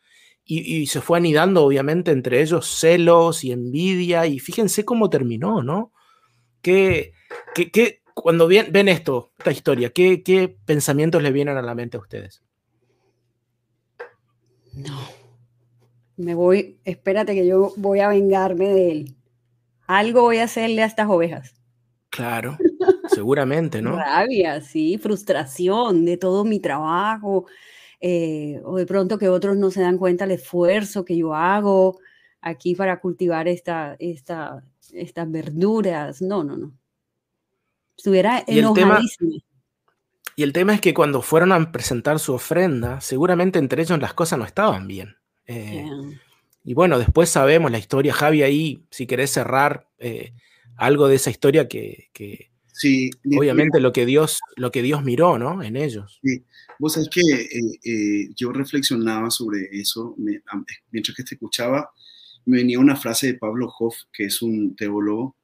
y, 0.44 0.88
se 0.88 1.00
fue 1.00 1.20
anidando, 1.20 1.64
obviamente, 1.64 2.12
entre 2.12 2.42
ellos 2.42 2.68
celos 2.68 3.46
y 3.46 3.54
envidia. 3.54 4.26
Y 4.26 4.40
fíjense 4.40 4.84
cómo 4.84 5.10
terminó, 5.10 5.64
¿no? 5.64 5.94
Que, 6.62 7.14
cuando 8.14 8.46
ven, 8.46 8.90
esto, 8.90 9.32
esta 9.38 9.52
historia, 9.52 9.92
¿qué, 9.92 10.22
¿qué 10.22 10.58
pensamientos 10.66 11.24
le 11.24 11.32
vienen 11.32 11.56
a 11.56 11.62
la 11.62 11.76
mente 11.76 11.96
a 11.96 12.02
ustedes? 12.02 12.44
No. 14.74 15.00
Me 16.18 16.36
voy, 16.36 16.82
espérate 16.84 17.36
que 17.36 17.48
yo 17.48 17.72
voy 17.78 18.02
a 18.02 18.10
vengarme 18.10 18.68
de 18.68 18.92
él. 18.92 19.16
Algo 19.88 20.24
voy 20.24 20.40
a 20.40 20.44
hacerle 20.44 20.84
a 20.84 20.88
estas 20.88 21.08
ovejas. 21.08 21.54
Claro, 22.10 22.58
seguramente, 23.10 23.82
¿no? 23.82 23.96
Rabia, 23.96 24.62
sí, 24.62 24.98
frustración 24.98 26.06
de 26.06 26.18
todo 26.18 26.46
mi 26.46 26.60
trabajo, 26.60 27.46
eh, 28.00 28.62
o 28.64 28.78
de 28.78 28.86
pronto 28.86 29.18
que 29.18 29.30
otros 29.30 29.58
no 29.58 29.72
se 29.72 29.82
dan 29.82 29.98
cuenta 29.98 30.26
el 30.26 30.32
esfuerzo 30.32 31.06
que 31.06 31.18
yo 31.18 31.34
hago 31.36 32.00
aquí 32.42 32.76
para 32.76 33.00
cultivar 33.00 33.48
esta, 33.48 33.96
esta, 34.00 34.64
estas 34.94 35.30
verduras. 35.30 36.22
No, 36.22 36.44
no, 36.44 36.58
no. 36.58 36.74
Estuviera 37.98 38.44
enojadísimo. 38.48 39.42
Y 40.36 40.44
el 40.44 40.54
tema 40.54 40.74
es 40.74 40.80
que 40.80 40.94
cuando 40.94 41.22
fueron 41.22 41.52
a 41.52 41.70
presentar 41.70 42.18
su 42.18 42.34
ofrenda, 42.34 43.02
seguramente 43.02 43.60
entre 43.60 43.82
ellos 43.82 44.00
las 44.00 44.14
cosas 44.14 44.40
no 44.40 44.46
estaban 44.46 44.88
bien. 44.88 45.18
Eh, 45.46 45.86
y 46.64 46.74
bueno, 46.74 46.98
después 46.98 47.30
sabemos 47.30 47.72
la 47.72 47.78
historia. 47.78 48.14
Javi, 48.14 48.44
ahí, 48.44 48.86
si 48.90 49.06
querés 49.06 49.32
cerrar, 49.32 49.90
eh, 49.98 50.32
algo 50.78 51.10
de 51.10 51.16
esa 51.16 51.30
historia 51.30 51.68
que, 51.68 52.49
sí, 52.80 53.12
obviamente 53.38 53.80
lo 53.80 53.92
que 53.92 54.06
Dios 54.06 54.40
lo 54.56 54.72
que 54.72 54.82
Dios 54.82 55.04
miró, 55.04 55.38
¿no? 55.38 55.62
En 55.62 55.76
ellos. 55.76 56.20
Sí. 56.24 56.44
Vos 56.80 56.94
sabés 56.94 57.10
que 57.10 57.22
eh, 57.22 57.80
eh, 57.84 58.30
yo 58.36 58.54
reflexionaba 58.54 59.30
sobre 59.30 59.68
eso 59.72 60.16
mientras 60.18 61.16
que 61.16 61.24
te 61.24 61.36
escuchaba, 61.36 61.92
me 62.46 62.58
venía 62.58 62.80
una 62.80 62.96
frase 62.96 63.28
de 63.28 63.34
Pablo 63.34 63.70
Hoff, 63.78 63.96
que 64.14 64.26
es 64.26 64.42
un 64.42 64.76
teólogo, 64.78 65.36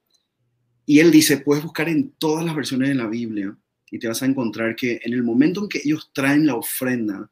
y 0.85 0.99
él 0.99 1.11
dice, 1.11 1.37
puedes 1.37 1.63
buscar 1.63 1.89
en 1.89 2.11
todas 2.11 2.45
las 2.45 2.55
versiones 2.55 2.89
de 2.89 2.95
la 2.95 3.07
Biblia 3.07 3.57
y 3.91 3.99
te 3.99 4.07
vas 4.07 4.21
a 4.21 4.25
encontrar 4.25 4.75
que 4.75 5.01
en 5.03 5.13
el 5.13 5.23
momento 5.23 5.61
en 5.61 5.69
que 5.69 5.81
ellos 5.83 6.09
traen 6.13 6.45
la 6.45 6.55
ofrenda, 6.55 7.29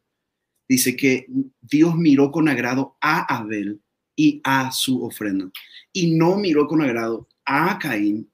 dice 0.68 0.96
que 0.98 1.28
Dios 1.62 1.96
miró 1.96 2.30
con 2.32 2.50
agrado 2.50 2.98
a 3.00 3.38
Abel 3.38 3.80
y 4.16 4.42
a 4.44 4.72
su 4.72 5.04
ofrenda, 5.04 5.50
y 5.94 6.16
no 6.16 6.36
miró 6.36 6.68
con 6.68 6.82
agrado 6.82 7.30
a 7.46 7.80
Caín 7.80 8.30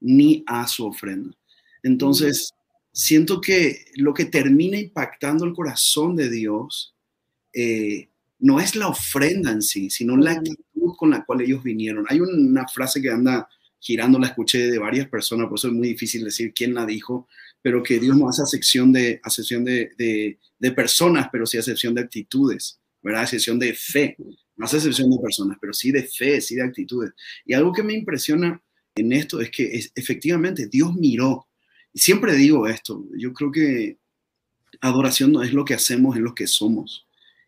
ni 0.00 0.42
a 0.46 0.66
su 0.66 0.86
ofrenda. 0.86 1.36
Entonces, 1.82 2.52
siento 2.92 3.40
que 3.40 3.84
lo 3.96 4.14
que 4.14 4.26
termina 4.26 4.78
impactando 4.78 5.44
el 5.44 5.54
corazón 5.54 6.16
de 6.16 6.30
Dios 6.30 6.94
eh, 7.52 8.08
no 8.38 8.60
es 8.60 8.76
la 8.76 8.88
ofrenda 8.88 9.50
en 9.52 9.62
sí, 9.62 9.90
sino 9.90 10.16
la 10.16 10.32
actitud 10.32 10.94
con 10.96 11.10
la 11.10 11.24
cual 11.24 11.42
ellos 11.42 11.62
vinieron. 11.62 12.06
Hay 12.08 12.20
una 12.20 12.66
frase 12.68 13.00
que 13.02 13.10
anda 13.10 13.48
girando, 13.78 14.18
la 14.18 14.28
escuché 14.28 14.70
de 14.70 14.78
varias 14.78 15.08
personas, 15.08 15.48
por 15.48 15.58
eso 15.58 15.68
es 15.68 15.74
muy 15.74 15.88
difícil 15.88 16.24
decir 16.24 16.52
quién 16.54 16.74
la 16.74 16.84
dijo, 16.84 17.28
pero 17.62 17.82
que 17.82 17.98
Dios 17.98 18.16
no 18.16 18.28
hace 18.28 18.42
acepción 18.42 18.92
de, 18.92 19.20
acepción 19.22 19.64
de, 19.64 20.38
de, 20.58 20.70
personas, 20.72 21.28
pero 21.32 21.46
sí 21.46 21.56
acepción 21.56 21.94
de 21.94 22.02
actitudes, 22.02 22.78
¿verdad? 23.02 23.22
Acepción 23.22 23.58
de 23.58 23.74
fe 23.74 24.16
no 24.60 24.66
hace 24.66 24.76
excepción 24.76 25.10
de 25.10 25.16
personas, 25.16 25.56
pero 25.58 25.72
sí 25.72 25.90
de 25.90 26.02
fe, 26.02 26.38
sí 26.42 26.54
de 26.54 26.62
actitudes. 26.62 27.12
Y 27.46 27.54
algo 27.54 27.72
que 27.72 27.82
me 27.82 27.94
impresiona 27.94 28.62
en 29.00 29.12
esto 29.12 29.40
es 29.40 29.50
que 29.50 29.80
efectivamente 29.94 30.66
Dios 30.66 30.94
miró. 30.94 31.46
Siempre 31.94 32.34
digo 32.34 32.66
esto, 32.66 33.04
yo 33.16 33.32
creo 33.32 33.50
que 33.50 33.98
adoración 34.80 35.32
no 35.32 35.42
es 35.42 35.52
lo 35.52 35.64
que 35.64 35.74
hacemos, 35.74 36.16
es 36.16 36.22
lo 36.22 36.34
que 36.34 36.46
somos. 36.46 37.06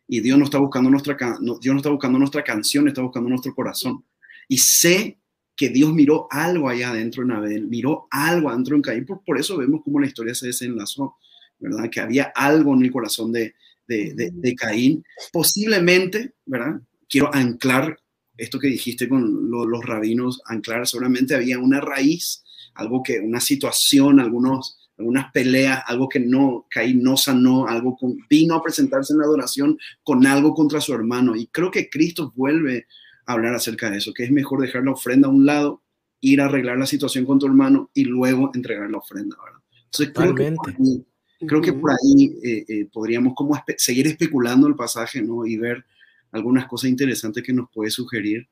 Y 0.09 0.21
Dios 0.21 0.38
no 0.38 0.44
está 0.44 0.59
buscando 0.59 0.90
nuestra, 0.90 1.16
Dios 1.40 1.73
no 1.75 1.76
está 1.76 1.90
buscando 1.90 2.18
nuestra 2.18 2.42
canción, 2.42 2.88
está 2.88 3.02
buscando 3.02 3.28
nuestro 3.28 3.54
corazón. 3.54 4.04
Y 4.49 4.59
sé 4.59 5.18
que 5.56 5.68
Dios 5.68 5.92
miró 5.92 6.26
algo 6.30 6.68
allá 6.68 6.90
adentro 6.90 7.23
en 7.23 7.30
Abel, 7.30 7.68
miró 7.68 8.09
algo 8.11 8.50
adentro 8.50 8.75
en 8.75 8.82
Caín, 8.82 9.06
por, 9.06 9.38
eso 9.38 9.56
vemos 9.56 9.82
cómo 9.85 10.00
la 10.00 10.06
historia 10.06 10.35
se 10.35 10.47
desenlazó, 10.47 11.16
¿verdad? 11.59 11.88
Que 11.88 12.00
había 12.00 12.32
algo 12.35 12.75
en 12.75 12.85
el 12.85 12.90
corazón 12.90 13.32
de, 13.32 13.54
de, 13.87 14.30
de 14.32 14.54
Caín, 14.54 15.04
posiblemente, 15.30 16.32
¿verdad? 16.47 16.80
quiero 17.12 17.32
anclar 17.35 17.99
esto 18.37 18.59
que 18.59 18.69
dijiste 18.69 19.09
con 19.09 19.51
los 19.51 19.85
rabinos, 19.85 20.41
anclar, 20.47 20.87
solamente 20.87 21.35
había 21.35 21.59
una 21.59 21.81
raíz, 21.81 22.45
algo 22.75 23.03
que, 23.03 23.21
una 23.21 23.41
situación, 23.41 24.21
algunos, 24.21 24.79
algunas 24.99 25.31
peleas, 25.33 25.83
algo 25.87 26.09
que 26.09 26.21
no, 26.21 26.67
Caín 26.71 27.03
no 27.03 27.17
sanó, 27.17 27.67
algo 27.67 27.97
con, 27.97 28.17
vino 28.29 28.55
a 28.55 28.62
presentarse 28.62 29.12
en 29.12 29.19
la 29.19 29.27
adoración 29.27 29.79
con 30.03 30.27
algo 30.27 30.55
contra 30.55 30.81
su 30.81 30.95
hermano. 30.95 31.37
Y 31.37 31.47
creo 31.49 31.71
que 31.71 31.91
Cristo 31.91 32.33
vuelve 32.35 32.87
a 33.27 33.33
hablar 33.33 33.55
acerca 33.55 33.91
de 33.91 33.99
eso, 33.99 34.12
que 34.15 34.25
es 34.25 34.31
mejor 34.31 34.62
dejar 34.62 34.85
la 34.85 34.93
ofrenda 34.93 35.29
a 35.29 35.31
un 35.31 35.45
lado, 35.45 35.83
ir 36.21 36.41
a 36.41 36.47
arreglar 36.47 36.79
la 36.79 36.87
situación 36.87 37.27
con 37.27 37.39
tu 37.39 37.47
hermano 37.47 37.91
y 37.93 38.05
luego 38.05 38.51
entregar 38.55 38.91
la 38.91 38.99
ofrenda, 38.99 39.37
¿verdad? 39.45 39.61
Entonces 39.85 40.15
creo 40.15 40.35
que, 40.35 40.53
por 40.53 40.71
ahí, 40.71 41.05
creo 41.47 41.61
que 41.61 41.73
por 41.75 41.91
ahí 41.91 42.39
eh, 42.43 42.65
eh, 42.67 42.89
podríamos 42.91 43.35
como 43.35 43.61
seguir 43.77 44.07
especulando 44.07 44.67
el 44.69 44.75
pasaje, 44.75 45.21
¿no? 45.21 45.45
Y 45.45 45.59
ver 45.59 45.85
algunas 46.33 46.67
cosas 46.67 46.91
interesantes 46.91 47.43
que 47.43 47.53
nos 47.53 47.71
puede 47.71 47.91
sugerir, 47.91 48.49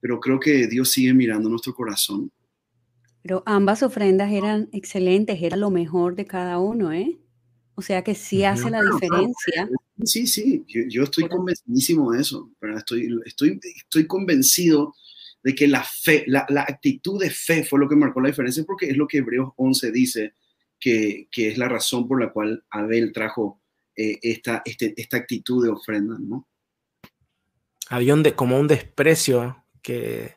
pero 0.00 0.20
creo 0.20 0.40
que 0.40 0.66
Dios 0.66 0.90
sigue 0.90 1.12
mirando 1.12 1.48
nuestro 1.48 1.74
corazón. 1.74 2.32
Pero 3.22 3.42
ambas 3.44 3.82
ofrendas 3.82 4.32
eran 4.32 4.68
excelentes, 4.72 5.42
era 5.42 5.56
lo 5.56 5.70
mejor 5.70 6.14
de 6.14 6.26
cada 6.26 6.58
uno, 6.58 6.92
¿eh? 6.92 7.18
O 7.74 7.82
sea 7.82 8.02
que 8.02 8.14
sí 8.14 8.44
hace 8.44 8.70
la 8.70 8.80
diferencia. 8.80 9.68
Sí, 10.04 10.26
sí, 10.26 10.64
yo, 10.66 11.02
estoy 11.02 11.28
convencidísimo 11.28 12.12
de 12.12 12.22
eso, 12.22 12.50
pero 12.58 12.78
estoy, 12.78 13.14
estoy, 13.26 13.60
estoy 13.76 14.06
convencido 14.06 14.94
de 15.42 15.54
que 15.54 15.66
la 15.66 15.82
fe, 15.82 16.24
la, 16.26 16.46
la, 16.48 16.62
actitud 16.62 17.20
de 17.20 17.30
fe 17.30 17.64
fue 17.64 17.78
lo 17.78 17.88
que 17.88 17.96
marcó 17.96 18.20
la 18.20 18.28
diferencia, 18.28 18.64
porque 18.64 18.86
es 18.86 18.96
lo 18.96 19.06
que 19.06 19.18
Hebreos 19.18 19.52
11 19.56 19.92
dice, 19.92 20.34
que, 20.80 21.28
que 21.30 21.48
es 21.48 21.58
la 21.58 21.68
razón 21.68 22.06
por 22.06 22.20
la 22.20 22.32
cual 22.32 22.64
Abel 22.70 23.12
trajo 23.12 23.60
eh, 23.94 24.18
esta, 24.22 24.62
este, 24.64 24.94
esta 24.96 25.16
actitud 25.18 25.64
de 25.64 25.70
ofrenda, 25.70 26.16
¿no? 26.18 26.48
Había 27.88 28.14
un 28.14 28.22
como 28.30 28.58
un 28.58 28.68
desprecio 28.68 29.64
que, 29.82 30.36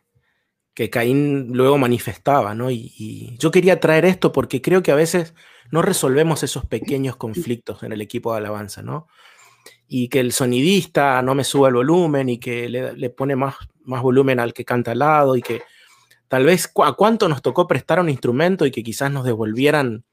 que 0.80 0.90
Caín 0.90 1.50
luego 1.52 1.78
manifestaba, 1.78 2.56
¿no? 2.56 2.72
Y, 2.72 3.36
yo 3.38 3.52
quería 3.52 3.80
traer 3.80 4.06
esto 4.06 4.32
porque 4.32 4.62
creo 4.62 4.82
que 4.82 4.92
a 4.92 4.96
veces 4.96 5.34
no 5.72 5.82
resolvemos 5.82 6.44
esos 6.44 6.66
pequeños 6.66 7.16
conflictos 7.16 7.84
en 7.84 7.92
el 7.92 8.02
equipo 8.02 8.32
de 8.32 8.38
alabanza, 8.38 8.82
¿no? 8.82 9.08
Y 9.88 10.08
que 10.08 10.20
el 10.20 10.32
sonidista 10.32 11.22
no 11.22 11.36
me 11.36 11.44
suba 11.44 11.68
el 11.68 11.76
volumen 11.76 12.30
y 12.30 12.38
que 12.38 12.70
le, 12.70 13.10
pone 13.10 13.36
más, 13.36 13.56
más 13.84 14.02
volumen 14.02 14.40
al 14.40 14.54
que 14.54 14.64
canta 14.64 14.92
al 14.92 15.00
lado 15.00 15.36
y 15.36 15.42
que 15.42 15.64
tal 16.30 16.46
vez 16.46 16.72
a 16.84 16.94
cuánto 16.94 17.28
nos 17.28 17.42
tocó 17.42 17.68
prestar 17.68 18.00
un 18.00 18.10
instrumento 18.10 18.66
y 18.66 18.72
que 18.72 18.82
quizás 18.84 19.12
nos 19.12 19.26
devolvieran 19.26 20.06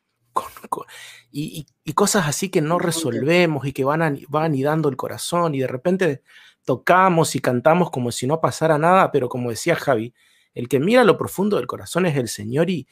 y, 1.30 1.66
cosas 1.94 2.26
así 2.26 2.48
que 2.48 2.60
no 2.60 2.78
resolvemos 2.78 3.66
y 3.66 3.72
que 3.72 3.84
van, 3.84 4.20
van 4.28 4.44
anidando 4.44 4.88
el 4.88 4.96
corazón 4.96 5.54
y 5.54 5.60
de 5.60 5.68
repente 5.68 6.22
tocamos 6.66 7.34
y 7.36 7.38
cantamos 7.38 7.90
como 7.90 8.12
si 8.12 8.26
no 8.26 8.40
pasara 8.40 8.76
nada, 8.76 9.10
pero 9.12 9.30
como 9.30 9.48
decía 9.48 9.76
Javi, 9.76 10.12
el 10.52 10.68
que 10.68 10.80
mira 10.80 11.04
lo 11.04 11.16
profundo 11.16 11.56
del 11.56 11.66
corazón 11.66 12.04
es 12.04 12.16
el 12.16 12.28
Señor 12.28 12.68
y 12.68 12.86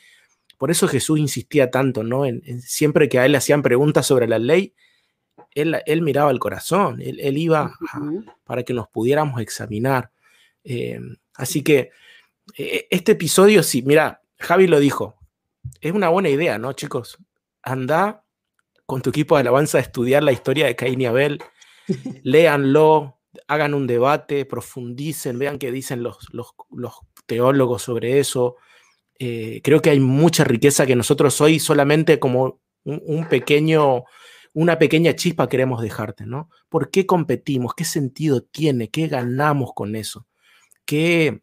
por 0.57 0.71
eso 0.71 0.87
Jesús 0.89 1.19
insistía 1.19 1.71
tanto, 1.71 2.05
¿no? 2.05 2.25
En, 2.25 2.63
siempre 2.63 3.09
que 3.09 3.19
a 3.19 3.27
él 3.27 3.33
le 3.33 3.39
hacían 3.39 3.63
preguntas 3.63 4.07
sobre 4.07 4.29
la 4.29 4.39
ley, 4.39 4.75
él, 5.51 5.77
él 5.85 6.03
miraba 6.03 6.31
el 6.31 6.39
corazón, 6.39 7.03
él, 7.03 7.37
iba 7.37 7.75
para 8.45 8.63
que 8.63 8.73
nos 8.73 8.89
pudiéramos 8.89 9.41
examinar. 9.41 10.13
Eh, 10.63 11.01
así 11.35 11.63
que 11.63 11.91
e, 12.57 12.87
este 12.91 13.13
episodio, 13.13 13.63
sí, 13.63 13.83
mira, 13.83 14.23
Javi 14.39 14.69
lo 14.69 14.79
dijo, 14.79 15.17
es 15.81 15.93
una 15.93 16.09
buena 16.09 16.29
idea, 16.29 16.59
¿no, 16.59 16.73
chicos? 16.73 17.19
Anda 17.63 18.25
con 18.87 19.03
tu 19.03 19.11
equipo 19.11 19.35
de 19.35 19.41
alabanza 19.41 19.79
a 19.79 19.81
estudiar 19.81 20.23
la 20.23 20.33
historia 20.33 20.67
de 20.67 20.77
Caín 20.77 21.01
y 21.01 21.07
Abel, 21.07 21.43
léanlo, 22.23 23.14
hagan 23.49 23.75
un 23.75 23.87
debate, 23.87 24.45
profundicen, 24.45 25.39
vean 25.39 25.59
qué 25.59 25.71
dicen 25.71 26.03
los, 26.03 26.29
los, 26.33 26.55
teólogos 27.27 27.83
sobre 27.83 28.19
eso. 28.19 28.57
Eh, 29.19 29.61
creo 29.63 29.81
que 29.81 29.91
hay 29.91 30.01
mucha 30.01 30.45
riqueza 30.45 30.87
que 30.87 30.97
nosotros 30.97 31.41
hoy 31.41 31.59
solamente 31.59 32.19
como 32.19 32.61
un, 32.85 33.29
pequeño, 33.29 34.05
una 34.53 34.79
pequeña 34.79 35.15
chispa 35.15 35.49
queremos 35.49 35.81
dejarte, 35.81 36.27
¿no? 36.27 36.51
¿Por 36.69 36.91
qué 36.91 37.07
competimos? 37.07 37.75
¿Qué 37.75 37.85
sentido 37.85 38.43
tiene? 38.43 38.91
¿Qué 38.91 39.09
ganamos 39.09 39.73
con 39.75 39.97
eso? 39.97 40.27
¿Qué, 40.85 41.43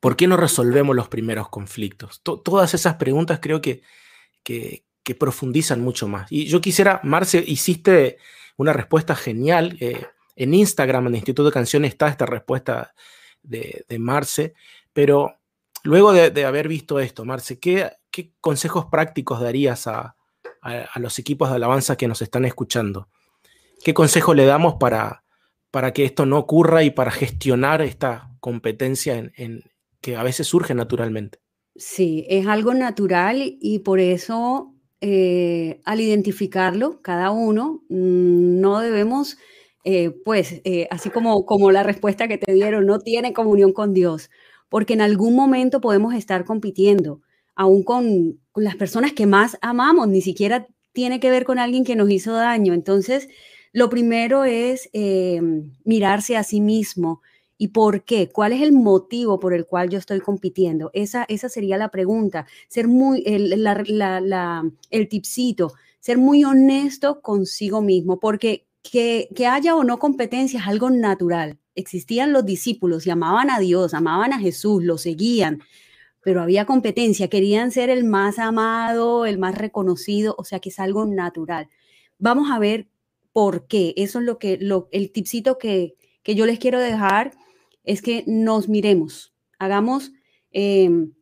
¿Por 0.00 0.16
qué 0.16 0.26
no 0.26 0.36
resolvemos 0.36 0.94
los 0.94 1.08
primeros 1.08 1.48
conflictos? 1.48 2.20
todas 2.22 2.74
esas 2.74 2.96
preguntas 2.96 3.38
creo 3.40 3.62
que, 3.62 3.82
que, 4.42 4.84
profundizan 5.18 5.80
mucho 5.80 6.08
más. 6.08 6.30
Y 6.30 6.46
yo 6.46 6.60
quisiera, 6.60 7.00
Marce, 7.04 7.42
hiciste 7.46 8.18
una 8.56 8.72
respuesta 8.72 9.14
genial. 9.14 9.76
Eh, 9.80 10.04
en 10.36 10.54
Instagram, 10.54 11.06
en 11.06 11.14
el 11.14 11.16
Instituto 11.16 11.48
de 11.48 11.52
Canciones, 11.52 11.92
está 11.92 12.08
esta 12.08 12.26
respuesta 12.26 12.94
de, 13.42 13.84
Marce, 13.98 14.54
pero 14.92 15.38
luego 15.82 16.12
de, 16.12 16.44
haber 16.44 16.68
visto 16.68 16.98
esto, 16.98 17.24
Marce, 17.24 17.58
¿qué, 17.58 17.90
¿qué, 18.10 18.32
consejos 18.40 18.86
prácticos 18.86 19.40
darías 19.40 19.86
a, 19.86 20.16
los 20.96 21.18
equipos 21.18 21.50
de 21.50 21.56
alabanza 21.56 21.96
que 21.96 22.08
nos 22.08 22.22
están 22.22 22.46
escuchando? 22.46 23.08
¿Qué 23.84 23.92
consejo 23.92 24.32
le 24.32 24.46
damos 24.46 24.76
para, 24.80 25.24
para 25.70 25.92
que 25.92 26.06
esto 26.06 26.24
no 26.24 26.38
ocurra 26.38 26.82
y 26.84 26.90
para 26.90 27.10
gestionar 27.10 27.82
esta 27.82 28.30
competencia 28.40 29.30
en, 29.36 29.64
que 30.00 30.16
a 30.16 30.22
veces 30.22 30.46
surge 30.46 30.74
naturalmente? 30.74 31.38
Sí, 31.76 32.24
es 32.30 32.46
algo 32.46 32.72
natural 32.72 33.58
y 33.60 33.80
por 33.80 34.00
eso 34.00 34.74
eh, 35.00 35.82
al 35.84 36.00
identificarlo, 36.00 37.02
cada 37.02 37.30
uno, 37.30 37.82
mm, 37.90 38.60
no 38.60 38.80
debemos 38.80 39.36
eh, 39.84 40.10
pues 40.24 40.62
eh, 40.64 40.88
así 40.90 41.10
como, 41.10 41.44
como 41.44 41.70
la 41.70 41.82
respuesta 41.82 42.26
que 42.26 42.38
te 42.38 42.52
dieron, 42.54 42.86
no 42.86 42.98
tiene 43.00 43.34
comunión 43.34 43.72
con 43.74 43.92
Dios, 43.92 44.30
porque 44.70 44.94
en 44.94 45.02
algún 45.02 45.36
momento 45.36 45.82
podemos 45.82 46.14
estar 46.14 46.46
compitiendo, 46.46 47.20
aún 47.54 47.82
con, 47.82 48.40
las 48.56 48.76
personas 48.76 49.12
que 49.12 49.26
más 49.26 49.58
amamos, 49.60 50.08
ni 50.08 50.22
siquiera 50.22 50.66
tiene 50.92 51.20
que 51.20 51.30
ver 51.30 51.44
con 51.44 51.58
alguien 51.58 51.84
que 51.84 51.96
nos 51.96 52.10
hizo 52.10 52.32
daño. 52.32 52.72
Entonces, 52.72 53.28
lo 53.72 53.90
primero 53.90 54.44
es 54.44 54.88
eh, 54.92 55.40
mirarse 55.84 56.36
a 56.36 56.44
sí 56.44 56.60
mismo. 56.60 57.20
¿Y 57.58 57.68
por 57.68 58.04
qué? 58.04 58.30
¿Cuál 58.30 58.52
es 58.52 58.62
el 58.62 58.72
motivo 58.72 59.38
por 59.38 59.54
el 59.54 59.66
cual 59.66 59.90
yo 59.90 59.98
estoy 59.98 60.20
compitiendo? 60.20 60.90
Esa, 60.92 61.24
esa 61.28 61.48
sería 61.48 61.76
la 61.76 61.90
pregunta. 61.90 62.46
Ser 62.68 62.88
muy, 62.88 63.22
el, 63.26 63.62
la, 63.62 64.64
el 64.90 65.08
tipcito, 65.08 65.72
ser 66.00 66.18
muy 66.18 66.44
honesto 66.44 67.20
consigo 67.20 67.80
mismo, 67.80 68.18
porque 68.18 68.66
que, 68.90 69.46
haya 69.46 69.74
o 69.74 69.82
no 69.84 69.98
competencia 69.98 70.60
es 70.60 70.66
algo 70.66 70.90
natural. 70.90 71.58
Existían 71.74 72.32
los 72.32 72.44
discípulos 72.44 73.06
y 73.06 73.10
amaban 73.10 73.50
a 73.50 73.58
Dios, 73.58 73.94
amaban 73.94 74.32
a 74.32 74.38
Jesús, 74.38 74.84
lo 74.84 74.98
seguían, 74.98 75.62
pero 76.20 76.40
había 76.42 76.66
competencia, 76.66 77.28
querían 77.28 77.72
ser 77.72 77.90
el 77.90 78.04
más 78.04 78.38
amado, 78.38 79.26
el 79.26 79.38
más 79.38 79.56
reconocido, 79.56 80.34
o 80.38 80.44
sea 80.44 80.60
que 80.60 80.68
es 80.68 80.78
algo 80.78 81.06
natural. 81.06 81.68
Vamos 82.18 82.50
a 82.50 82.58
ver 82.58 82.88
por 83.32 83.66
qué. 83.66 83.94
Eso 83.96 84.20
es 84.20 84.24
lo 84.24 84.38
que, 84.38 84.58
lo, 84.60 84.88
el 84.92 85.10
tipcito 85.10 85.58
que, 85.58 85.94
que 86.22 86.34
yo 86.34 86.46
les 86.46 86.58
quiero 86.58 86.78
dejar 86.78 87.32
es 87.82 88.00
que 88.00 88.24
nos 88.26 88.68
miremos, 88.68 89.34
hagamos 89.58 90.12
em, 90.52 91.12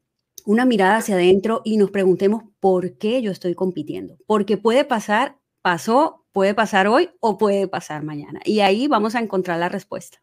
una 0.45 0.65
mirada 0.65 0.99
hacia 0.99 1.15
adentro 1.15 1.63
y 1.65 1.77
nos 1.77 1.91
preguntemos 1.91 2.45
por 2.61 2.99
qué 2.99 3.23
yo 3.23 3.31
estoy 3.31 3.55
compitiendo. 3.55 4.19
Porque 4.27 4.57
puede 4.57 4.85
pasar, 4.85 5.39
pasó 5.63 6.22
Puede 6.33 6.55
pasar 6.55 6.87
hoy 6.87 7.11
o 7.21 7.39
puede 7.39 7.69
pasar 7.69 8.03
mañana. 8.03 8.41
Y 8.45 8.61
ahí 8.61 8.89
vamos 8.89 9.15
a 9.15 9.21
encontrar 9.21 9.59
la 9.59 9.69
respuesta. 9.69 10.19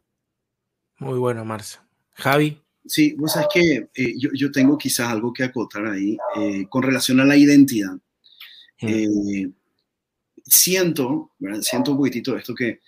Muy 0.97 1.17
bueno, 1.19 1.45
Marcia. 1.45 1.81
Javi. 2.13 2.61
Sí, 2.85 3.13
vos 3.13 3.33
sabes 3.33 3.47
que 3.53 3.89
eh, 3.93 4.15
yo, 4.17 4.51
tengo 4.51 4.77
quizás 4.77 5.09
algo 5.09 5.31
que 5.31 5.43
acotar 5.43 5.85
ahí 5.85 6.17
eh, 6.37 6.65
con 6.69 6.81
relación 6.81 7.19
a 7.19 7.25
la 7.25 7.37
identidad. 7.37 7.93
Mm. 8.81 8.87
Eh, 8.87 9.51
siento, 10.43 11.31
siento 11.61 11.91
un 11.91 11.97
poquitito 11.97 12.35
esto 12.35 12.55
que 12.55 12.79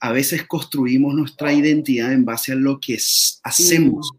a 0.00 0.12
veces 0.12 0.46
construimos 0.46 1.14
nuestra 1.14 1.52
identidad 1.52 2.12
en 2.12 2.24
base 2.24 2.52
a 2.52 2.56
lo 2.56 2.80
que 2.80 2.98
hacemos 3.42 4.12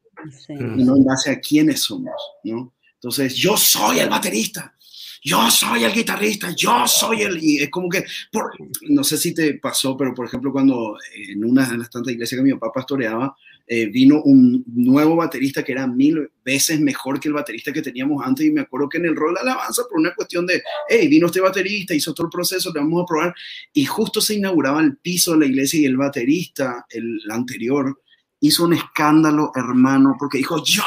y 0.47 0.83
no 0.83 0.95
en 0.95 1.03
base 1.03 1.31
a 1.31 1.39
quiénes 1.39 1.81
somos, 1.81 2.13
¿no? 2.43 2.73
Entonces, 2.93 3.33
yo 3.33 3.57
soy 3.57 3.97
el 3.97 4.09
baterista, 4.09 4.75
yo 5.23 5.51
soy 5.51 5.83
el 5.83 5.93
guitarrista, 5.93 6.51
yo 6.55 6.87
soy 6.87 7.21
el... 7.21 7.43
Y 7.43 7.57
es 7.61 7.69
como 7.69 7.87
que, 7.89 8.03
por, 8.31 8.51
no 8.89 9.03
sé 9.03 9.17
si 9.17 9.33
te 9.33 9.53
pasó, 9.55 9.95
pero 9.95 10.13
por 10.15 10.25
ejemplo 10.25 10.51
cuando 10.51 10.97
en 11.15 11.45
una 11.45 11.69
de 11.69 11.77
las 11.77 11.89
tantas 11.89 12.13
iglesias 12.13 12.39
que 12.39 12.43
mi 12.43 12.53
papá 12.53 12.71
pastoreaba, 12.73 13.35
eh, 13.67 13.85
vino 13.85 14.21
un 14.23 14.63
nuevo 14.67 15.15
baterista 15.15 15.63
que 15.63 15.71
era 15.73 15.85
mil 15.85 16.29
veces 16.43 16.79
mejor 16.79 17.19
que 17.19 17.27
el 17.27 17.35
baterista 17.35 17.71
que 17.71 17.81
teníamos 17.81 18.25
antes 18.25 18.45
y 18.45 18.51
me 18.51 18.61
acuerdo 18.61 18.89
que 18.89 18.97
en 18.97 19.05
el 19.05 19.15
rol 19.15 19.35
de 19.35 19.41
alabanza 19.41 19.83
por 19.89 19.99
una 19.99 20.13
cuestión 20.15 20.45
de, 20.45 20.61
hey, 20.89 21.07
vino 21.07 21.27
este 21.27 21.39
baterista, 21.39 21.93
hizo 21.93 22.13
todo 22.13 22.27
el 22.27 22.31
proceso, 22.31 22.71
le 22.73 22.79
vamos 22.79 23.03
a 23.03 23.05
probar 23.05 23.35
y 23.73 23.85
justo 23.85 24.19
se 24.21 24.35
inauguraba 24.35 24.81
el 24.81 24.97
piso 24.97 25.33
de 25.33 25.39
la 25.39 25.45
iglesia 25.45 25.79
y 25.79 25.85
el 25.85 25.97
baterista, 25.97 26.85
el 26.89 27.19
anterior, 27.29 28.01
hizo 28.41 28.65
un 28.65 28.73
escándalo, 28.73 29.51
hermano, 29.55 30.15
porque 30.17 30.39
dijo, 30.39 30.63
yo, 30.63 30.83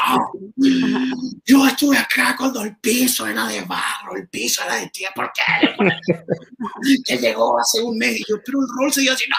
yo 1.45 1.65
estuve 1.65 1.97
acá 1.97 2.35
cuando 2.37 2.61
el 2.61 2.77
piso 2.77 3.25
era 3.25 3.47
de 3.47 3.61
barro, 3.61 4.17
el 4.17 4.27
piso 4.27 4.61
era 4.63 4.75
de 4.75 4.89
tierra, 4.89 5.13
¿por 5.15 5.31
qué? 5.33 5.69
que 7.05 7.17
llegó 7.17 7.57
hace 7.57 7.81
un 7.81 7.97
mes 7.97 8.19
y 8.19 8.23
yo, 8.27 8.35
pero 8.45 8.59
el 8.59 8.67
rol 8.77 8.91
seguía 8.91 9.13
así, 9.13 9.23
no. 9.29 9.35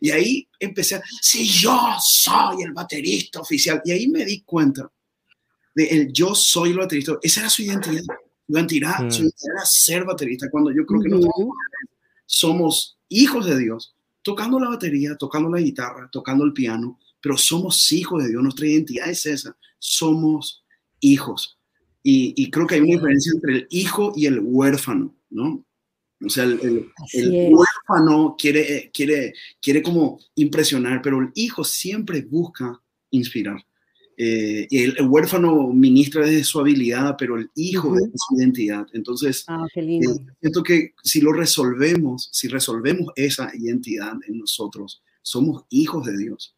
Y 0.00 0.10
ahí 0.10 0.48
empecé, 0.60 0.94
a, 0.94 1.02
si 1.20 1.44
yo 1.44 1.96
soy 1.98 2.62
el 2.62 2.72
baterista 2.72 3.40
oficial, 3.40 3.82
y 3.84 3.90
ahí 3.90 4.06
me 4.06 4.24
di 4.24 4.42
cuenta 4.42 4.88
de 5.74 5.84
el 5.86 6.12
yo 6.12 6.36
soy 6.36 6.70
el 6.70 6.78
baterista, 6.78 7.18
esa 7.22 7.40
era 7.40 7.50
su 7.50 7.62
identidad, 7.62 8.04
su 8.46 8.52
identidad, 8.52 9.10
su 9.10 9.22
mm. 9.22 9.24
identidad 9.24 9.56
era 9.56 9.66
ser 9.66 10.04
baterista, 10.04 10.48
cuando 10.48 10.70
yo 10.70 10.86
creo 10.86 11.00
que 11.00 11.08
nosotros 11.08 11.48
somos 12.24 12.98
hijos 13.08 13.46
de 13.46 13.58
Dios, 13.58 13.96
tocando 14.22 14.60
la 14.60 14.68
batería, 14.68 15.16
tocando 15.16 15.50
la 15.50 15.58
guitarra, 15.58 16.08
tocando 16.12 16.44
el 16.44 16.52
piano, 16.52 17.00
pero 17.22 17.38
somos 17.38 17.90
hijos 17.92 18.22
de 18.22 18.30
Dios, 18.30 18.42
nuestra 18.42 18.66
identidad 18.66 19.08
es 19.08 19.24
esa, 19.24 19.56
somos 19.78 20.64
hijos. 21.00 21.58
Y, 22.04 22.50
creo 22.50 22.66
que 22.66 22.74
hay 22.74 22.80
una 22.80 22.94
diferencia 22.94 23.32
entre 23.32 23.54
el 23.54 23.66
hijo 23.70 24.12
y 24.16 24.26
el 24.26 24.40
huérfano, 24.42 25.14
¿no? 25.30 25.64
O 26.24 26.28
sea, 26.28 26.44
el, 26.44 26.90
huérfano 27.14 28.36
quiere, 28.36 28.90
quiere, 28.92 29.32
quiere 29.60 29.82
como 29.82 30.18
impresionar, 30.34 31.00
pero 31.00 31.20
el 31.20 31.30
hijo 31.34 31.62
siempre 31.62 32.22
busca 32.22 32.80
inspirar. 33.10 33.64
Eh, 34.16 34.66
el, 34.70 35.08
huérfano 35.08 35.68
ministra 35.68 36.26
desde 36.26 36.44
su 36.44 36.60
habilidad, 36.60 37.16
pero 37.18 37.38
el 37.38 37.50
hijo 37.54 37.96
es 37.96 38.04
su 38.14 38.36
identidad. 38.36 38.86
Entonces, 38.92 39.44
ah, 39.48 39.64
eh, 39.74 40.00
siento 40.40 40.62
que 40.62 40.94
si 41.02 41.20
lo 41.20 41.32
resolvemos, 41.32 42.28
si 42.32 42.48
resolvemos 42.48 43.12
esa 43.16 43.50
identidad 43.54 44.14
en 44.26 44.38
nosotros, 44.38 45.02
somos 45.22 45.64
hijos 45.70 46.04
de 46.06 46.16
Dios. 46.16 46.56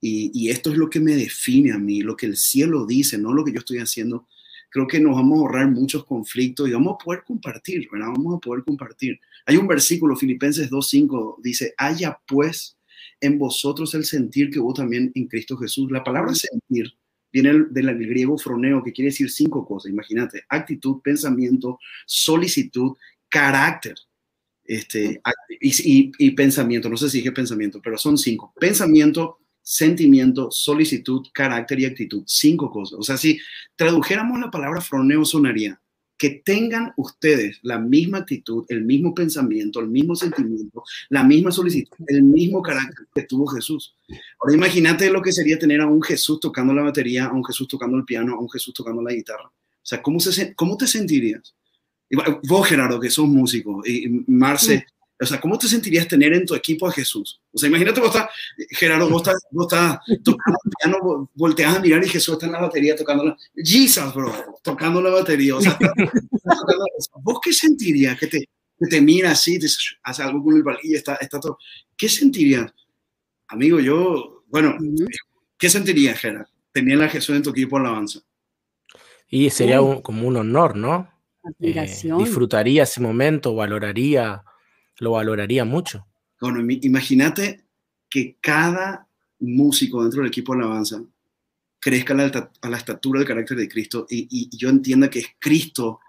Y, 0.00 0.48
esto 0.48 0.70
es 0.70 0.78
lo 0.78 0.88
que 0.88 1.00
me 1.00 1.14
define 1.14 1.72
a 1.72 1.78
mí, 1.78 2.00
lo 2.00 2.16
que 2.16 2.26
el 2.26 2.36
cielo 2.36 2.86
dice, 2.86 3.18
no 3.18 3.34
lo 3.34 3.44
que 3.44 3.52
yo 3.52 3.58
estoy 3.58 3.78
haciendo. 3.78 4.26
Creo 4.70 4.86
que 4.86 5.00
nos 5.00 5.14
vamos 5.14 5.38
a 5.38 5.40
ahorrar 5.42 5.70
muchos 5.70 6.04
conflictos 6.06 6.68
y 6.68 6.72
vamos 6.72 6.94
a 6.94 7.04
poder 7.04 7.22
compartir, 7.24 7.88
¿verdad? 7.92 8.08
Vamos 8.16 8.36
a 8.36 8.38
poder 8.38 8.64
compartir. 8.64 9.18
Hay 9.46 9.56
un 9.56 9.66
versículo, 9.66 10.16
Filipenses 10.16 10.70
2.5, 10.70 11.36
dice, 11.42 11.74
haya 11.76 12.18
pues 12.26 12.78
en 13.20 13.38
vosotros 13.38 13.92
el 13.94 14.04
sentir 14.04 14.50
que 14.50 14.58
hubo 14.60 14.72
también 14.72 15.12
en 15.14 15.26
Cristo 15.26 15.56
Jesús. 15.56 15.90
La 15.90 16.02
palabra 16.02 16.34
sentir 16.34 16.94
viene 17.32 17.64
del, 17.70 17.98
griego 17.98 18.38
froneo, 18.38 18.82
que 18.82 18.92
quiere 18.92 19.10
decir 19.10 19.30
cinco 19.30 19.66
cosas. 19.66 19.90
Imagínate, 19.90 20.44
actitud, 20.48 21.00
pensamiento, 21.02 21.78
solicitud, 22.06 22.96
carácter. 23.28 23.96
Este, 24.64 25.20
y, 25.60 26.12
y, 26.18 26.30
pensamiento, 26.30 26.88
no 26.88 26.96
sé 26.96 27.10
si 27.10 27.18
dije 27.18 27.32
pensamiento, 27.32 27.80
pero 27.82 27.98
son 27.98 28.16
cinco. 28.16 28.52
Pensamiento, 28.58 29.40
sentimiento, 29.70 30.50
solicitud, 30.50 31.28
carácter 31.32 31.78
y 31.78 31.84
actitud. 31.84 32.24
Cinco 32.26 32.72
cosas. 32.72 32.98
O 32.98 33.02
sea, 33.04 33.16
si 33.16 33.38
tradujéramos 33.76 34.40
la 34.40 34.50
palabra 34.50 34.80
froneo 34.80 35.24
sonaría 35.24 35.80
que 36.18 36.42
tengan 36.44 36.92
ustedes 36.96 37.60
la 37.62 37.78
misma 37.78 38.18
actitud, 38.18 38.64
el 38.68 38.84
mismo 38.84 39.14
pensamiento, 39.14 39.78
el 39.78 39.86
mismo 39.86 40.16
sentimiento, 40.16 40.82
la 41.08 41.22
misma 41.22 41.52
solicitud, 41.52 42.04
el 42.08 42.24
mismo 42.24 42.60
carácter 42.62 43.06
que 43.14 43.22
tuvo 43.22 43.46
Jesús. 43.46 43.94
Ahora 44.40 44.56
imagínate 44.56 45.08
lo 45.08 45.22
que 45.22 45.30
sería 45.30 45.56
tener 45.56 45.80
a 45.80 45.86
un 45.86 46.02
Jesús 46.02 46.40
tocando 46.40 46.74
la 46.74 46.82
batería, 46.82 47.26
a 47.26 47.32
un 47.32 47.44
Jesús 47.44 47.68
tocando 47.68 47.96
el 47.96 48.04
piano, 48.04 48.34
a 48.34 48.40
un 48.40 48.50
Jesús 48.50 48.74
tocando 48.74 49.00
la 49.02 49.12
guitarra. 49.12 49.46
O 49.46 49.52
sea, 49.84 50.02
¿cómo, 50.02 50.18
se, 50.18 50.52
cómo 50.54 50.76
te 50.76 50.88
sentirías? 50.88 51.54
Vos, 52.42 52.66
Gerardo, 52.66 52.98
que 52.98 53.08
sos 53.08 53.28
músico, 53.28 53.82
y 53.86 54.24
Marce, 54.26 54.84
o 55.20 55.26
sea, 55.26 55.38
¿cómo 55.38 55.58
te 55.58 55.68
sentirías 55.68 56.08
tener 56.08 56.32
en 56.32 56.46
tu 56.46 56.54
equipo 56.54 56.88
a 56.88 56.92
Jesús? 56.92 57.42
O 57.52 57.58
sea, 57.58 57.68
imagínate 57.68 58.00
vos 58.00 58.14
estás, 58.14 58.30
Gerardo, 58.70 59.10
vos 59.10 59.20
estás, 59.20 59.42
vos 59.50 59.70
estás 59.70 59.98
tocando 60.24 60.58
el 60.64 60.70
piano, 60.78 61.30
volteas 61.34 61.76
a 61.76 61.80
mirar 61.80 62.02
y 62.02 62.08
Jesús 62.08 62.34
está 62.34 62.46
en 62.46 62.52
la 62.52 62.60
batería 62.60 62.96
tocando 62.96 63.24
la... 63.24 63.36
Jesus, 63.54 64.14
bro, 64.14 64.32
tocando 64.62 65.02
la 65.02 65.10
batería. 65.10 65.56
O 65.56 65.60
sea, 65.60 65.78
¿vos 67.22 67.38
qué 67.42 67.52
sentirías? 67.52 68.18
Que 68.18 68.28
te, 68.28 68.48
te 68.88 69.00
mira 69.02 69.32
así, 69.32 69.58
te 69.58 69.66
hace 70.02 70.22
algo 70.22 70.42
con 70.42 70.56
el 70.56 70.64
y 70.82 70.94
está, 70.94 71.16
está 71.16 71.38
todo. 71.38 71.58
¿Qué 71.96 72.08
sentirías? 72.08 72.72
Amigo, 73.48 73.78
yo, 73.78 74.44
bueno, 74.46 74.76
¿qué 75.58 75.68
sentirías, 75.68 76.18
Gerard? 76.18 76.46
Tener 76.72 77.02
a 77.02 77.08
Jesús 77.10 77.36
en 77.36 77.42
tu 77.42 77.50
equipo 77.50 77.76
alabanza. 77.76 78.20
Y 79.28 79.50
sería 79.50 79.80
como 80.02 80.26
un 80.26 80.36
honor, 80.38 80.76
¿no? 80.76 81.10
Eh, 81.58 82.02
disfrutaría 82.18 82.84
ese 82.84 83.00
momento, 83.00 83.54
valoraría, 83.54 84.44
lo 85.00 85.12
valoraría 85.12 85.64
mucho. 85.64 86.06
Bueno, 86.40 86.60
imagínate 86.82 87.64
que 88.08 88.36
cada 88.40 89.06
músico 89.40 90.02
dentro 90.02 90.20
del 90.20 90.28
equipo 90.28 90.54
de 90.54 90.60
alabanza 90.60 91.02
crezca 91.80 92.12
a 92.14 92.68
la, 92.68 92.76
estatura 92.76 93.20
del 93.20 93.28
carácter 93.28 93.56
de 93.56 93.68
Cristo 93.68 94.06
y, 94.08 94.48
yo 94.56 94.68
entienda 94.68 95.10
que 95.10 95.20
es 95.20 95.26
Cristo 95.38 96.00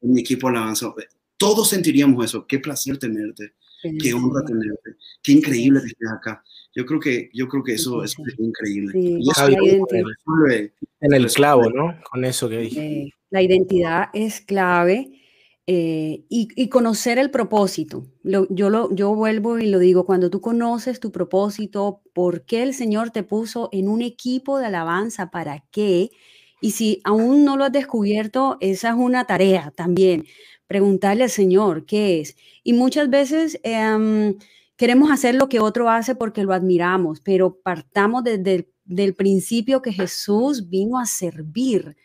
en 0.00 0.12
mi 0.12 0.20
equipo 0.20 0.50
de 0.50 0.56
alabanza. 0.56 0.92
Todos 1.36 1.70
sentiríamos 1.70 2.24
eso. 2.24 2.46
Qué 2.46 2.58
placer 2.58 2.98
tenerte, 2.98 3.54
qué 3.82 4.12
honra 4.12 4.44
tenerte, 4.44 4.96
qué 5.22 5.32
increíble 5.32 5.80
que 5.80 5.86
estés 5.86 6.10
acá. 6.10 6.42
Yo 6.74 6.86
creo 6.86 7.00
que, 7.00 7.30
yo 7.32 7.48
creo 7.48 7.64
que 7.64 7.74
eso, 7.74 8.04
es 8.04 8.16
increíble. 8.38 8.92
y 8.96 9.28
eso 9.28 9.48
en 11.00 11.14
el 11.14 11.26
clavo, 11.28 11.70
¿no? 11.70 11.94
Con 12.10 12.24
eso 12.24 12.48
que 12.48 12.58
dije. 12.58 13.14
La 13.30 13.42
identidad 13.42 14.08
es 14.12 14.40
clave 14.40 15.19
eh, 15.72 16.24
y, 16.28 16.68
conocer 16.68 17.18
el 17.20 17.30
propósito. 17.30 18.04
yo, 18.24 18.70
lo, 18.70 18.92
yo 18.92 19.14
vuelvo 19.14 19.56
y 19.60 19.68
lo 19.68 19.78
digo, 19.78 20.04
cuando 20.04 20.28
tú 20.28 20.40
conoces 20.40 20.98
tu 20.98 21.12
propósito, 21.12 22.02
por 22.12 22.44
qué 22.44 22.64
el 22.64 22.74
Señor 22.74 23.10
te 23.10 23.22
puso 23.22 23.68
en 23.70 23.88
un 23.88 24.02
equipo 24.02 24.58
de 24.58 24.66
alabanza, 24.66 25.30
para 25.30 25.64
qué, 25.70 26.10
y 26.60 26.72
si 26.72 27.00
aún 27.04 27.44
no 27.44 27.56
lo 27.56 27.62
has 27.62 27.72
descubierto, 27.72 28.56
esa 28.60 28.88
es 28.88 28.94
una 28.96 29.26
tarea 29.26 29.70
también, 29.76 30.26
preguntarle 30.66 31.22
al 31.22 31.30
Señor 31.30 31.86
qué 31.86 32.20
es. 32.20 32.36
Y 32.64 32.72
muchas 32.72 33.08
veces 33.08 33.60
em, 33.62 34.38
queremos 34.76 35.12
hacer 35.12 35.36
lo 35.36 35.48
que 35.48 35.60
otro 35.60 35.88
hace 35.88 36.16
porque 36.16 36.42
lo 36.42 36.52
admiramos, 36.52 37.20
pero 37.20 37.60
partamos 37.62 38.24
desde 38.24 38.54
el 38.56 38.68
del 38.90 39.14
principio 39.14 39.82
que 39.82 39.92
Jesús 39.92 40.68
vino 40.68 40.98
a 40.98 41.06
servir 41.06 41.96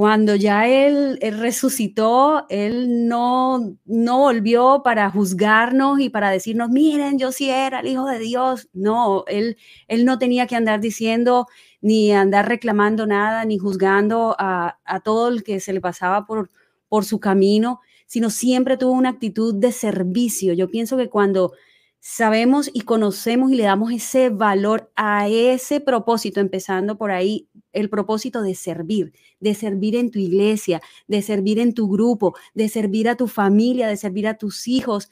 cuando 0.00 0.34
ya 0.34 0.66
él, 0.66 1.18
resucitó, 1.20 2.46
Él 2.48 3.06
no, 3.06 3.76
no 3.84 4.18
volvió 4.20 4.80
para 4.82 5.10
juzgarnos 5.10 6.00
y 6.00 6.08
para 6.08 6.30
decirnos, 6.30 6.70
miren, 6.70 7.18
yo 7.18 7.32
sí 7.32 7.50
era 7.50 7.80
el 7.80 7.88
Hijo 7.88 8.06
de 8.06 8.18
Dios. 8.18 8.70
No, 8.72 9.24
Él, 9.26 9.58
él 9.88 10.06
no 10.06 10.18
tenía 10.18 10.46
que 10.46 10.56
andar 10.56 10.80
diciendo 10.80 11.48
ni 11.82 12.12
andar 12.12 12.48
reclamando 12.48 13.06
nada, 13.06 13.44
ni 13.44 13.58
juzgando 13.58 14.34
a, 14.38 14.78
todo 15.04 15.28
el 15.28 15.42
que 15.42 15.60
se 15.60 15.74
le 15.74 15.82
pasaba 15.82 16.24
por, 16.24 16.48
por 16.88 17.04
su 17.04 17.20
camino, 17.20 17.80
sino 18.06 18.30
siempre 18.30 18.78
tuvo 18.78 18.92
una 18.92 19.10
actitud 19.10 19.54
de 19.54 19.70
servicio. 19.70 20.54
Yo 20.54 20.70
pienso 20.70 20.96
que 20.96 21.10
cuando 21.10 21.52
sabemos 22.00 22.70
y 22.72 22.82
conocemos 22.82 23.52
y 23.52 23.56
le 23.56 23.64
damos 23.64 23.92
ese 23.92 24.30
valor 24.30 24.90
a 24.96 25.28
ese 25.28 25.80
propósito, 25.80 26.40
empezando 26.40 26.96
por 26.98 27.10
ahí, 27.10 27.48
el 27.72 27.90
propósito 27.90 28.42
de 28.42 28.54
servir, 28.54 29.12
de 29.38 29.54
servir 29.54 29.94
en 29.96 30.10
tu 30.10 30.18
iglesia, 30.18 30.80
de 31.08 31.22
servir 31.22 31.58
en 31.58 31.74
tu 31.74 31.88
grupo, 31.88 32.34
de 32.54 32.68
servir 32.68 33.08
a 33.08 33.16
tu 33.16 33.28
familia, 33.28 33.86
de 33.88 33.96
servir 33.96 34.26
a 34.26 34.38
tus 34.38 34.66
hijos. 34.66 35.10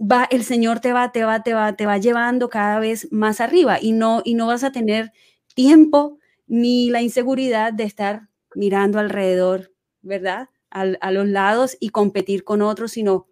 Va, 0.00 0.26
el 0.30 0.44
Señor 0.44 0.80
te 0.80 0.92
va, 0.92 1.12
te 1.12 1.24
va, 1.24 1.42
te 1.42 1.54
va, 1.54 1.76
te 1.76 1.86
va 1.86 1.98
llevando 1.98 2.48
cada 2.50 2.78
vez 2.80 3.08
más 3.12 3.40
arriba 3.40 3.78
y 3.80 3.92
no, 3.92 4.22
y 4.24 4.34
no 4.34 4.46
vas 4.46 4.64
a 4.64 4.72
tener 4.72 5.12
tiempo 5.54 6.18
ni 6.46 6.90
la 6.90 7.02
inseguridad 7.02 7.72
de 7.72 7.84
estar 7.84 8.28
mirando 8.54 8.98
alrededor, 8.98 9.72
¿verdad? 10.02 10.48
a 10.70 11.10
los 11.12 11.26
lados 11.26 11.76
y 11.80 11.88
competir 11.88 12.44
con 12.44 12.60
otros, 12.60 12.92
sino 12.92 13.26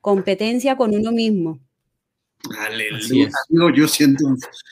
competencia 0.00 0.76
con 0.76 0.94
uno 0.94 1.12
mismo. 1.12 1.60
Aleluya. 2.58 3.30
Yo, 3.74 3.88
siento 3.88 4.24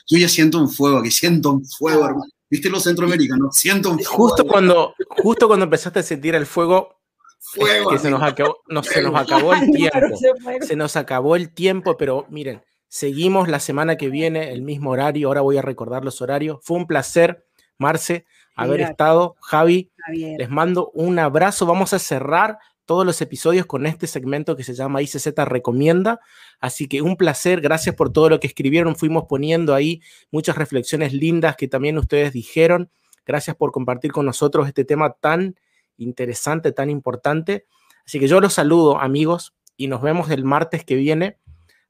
yo 0.07 0.17
ya 0.17 0.27
siento 0.27 0.59
un 0.59 0.69
fuego 0.69 0.97
aquí, 0.97 1.11
siento 1.11 1.51
un 1.51 1.65
fuego, 1.65 2.05
hermano. 2.05 2.25
¿Viste 2.49 2.69
los 2.69 2.83
centroamericanos? 2.83 3.55
Siento 3.55 3.91
un 3.91 3.99
fuego. 3.99 4.15
Justo 4.15 4.47
cuando, 4.47 4.95
justo 5.09 5.47
cuando 5.47 5.65
empezaste 5.65 5.99
a 5.99 6.03
sentir 6.03 6.33
el 6.33 6.47
fuego, 6.47 6.99
fuego 7.39 7.91
que 7.91 7.99
se 7.99 8.09
nos, 8.09 8.23
acabó, 8.23 8.57
no, 8.67 8.81
se 8.83 9.01
nos 9.01 9.15
acabó 9.15 9.53
el 9.53 9.71
tiempo. 9.71 10.17
Se 10.61 10.75
nos 10.75 10.95
acabó 10.95 11.35
el 11.35 11.53
tiempo, 11.53 11.95
pero 11.95 12.25
miren, 12.29 12.63
seguimos 12.87 13.47
la 13.49 13.59
semana 13.59 13.97
que 13.97 14.09
viene, 14.09 14.51
el 14.51 14.63
mismo 14.63 14.91
horario. 14.91 15.27
Ahora 15.27 15.41
voy 15.41 15.57
a 15.57 15.61
recordar 15.61 16.03
los 16.03 16.21
horarios. 16.21 16.59
Fue 16.63 16.77
un 16.77 16.87
placer, 16.87 17.45
Marce, 17.77 18.25
haber 18.55 18.81
estado. 18.81 19.35
Javi, 19.41 19.91
les 20.11 20.49
mando 20.49 20.89
un 20.95 21.19
abrazo. 21.19 21.67
Vamos 21.67 21.93
a 21.93 21.99
cerrar 21.99 22.57
todos 22.89 23.05
los 23.05 23.21
episodios 23.21 23.67
con 23.67 23.85
este 23.85 24.07
segmento 24.07 24.55
que 24.55 24.63
se 24.63 24.73
llama 24.73 25.03
ICZ 25.03 25.27
Recomienda. 25.45 26.21
Así 26.59 26.87
que 26.87 27.03
un 27.03 27.17
placer, 27.17 27.61
gracias 27.61 27.93
por 27.93 28.11
todo 28.11 28.29
lo 28.29 28.39
que 28.39 28.47
escribieron. 28.47 28.95
Fuimos 28.95 29.25
poniendo 29.29 29.75
ahí 29.75 30.01
muchas 30.31 30.57
reflexiones 30.57 31.13
lindas 31.13 31.55
que 31.55 31.67
también 31.67 31.99
ustedes 31.99 32.33
dijeron. 32.33 32.89
Gracias 33.27 33.55
por 33.55 33.71
compartir 33.71 34.11
con 34.11 34.25
nosotros 34.25 34.67
este 34.67 34.85
tema 34.85 35.11
tan 35.11 35.55
interesante, 35.97 36.71
tan 36.71 36.89
importante. 36.89 37.67
Así 38.07 38.19
que 38.19 38.27
yo 38.27 38.41
los 38.41 38.53
saludo, 38.53 38.99
amigos, 38.99 39.53
y 39.77 39.85
nos 39.85 40.01
vemos 40.01 40.31
el 40.31 40.43
martes 40.43 40.83
que 40.83 40.95
viene 40.95 41.37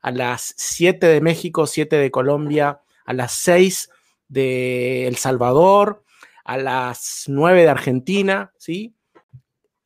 a 0.02 0.12
las 0.12 0.54
7 0.58 1.08
de 1.08 1.22
México, 1.22 1.66
7 1.66 1.96
de 1.96 2.12
Colombia, 2.12 2.82
a 3.06 3.14
las 3.14 3.32
6 3.36 3.90
de 4.28 5.08
El 5.08 5.16
Salvador, 5.16 6.04
a 6.44 6.58
las 6.58 7.24
9 7.28 7.62
de 7.62 7.70
Argentina, 7.70 8.52
¿sí? 8.58 8.96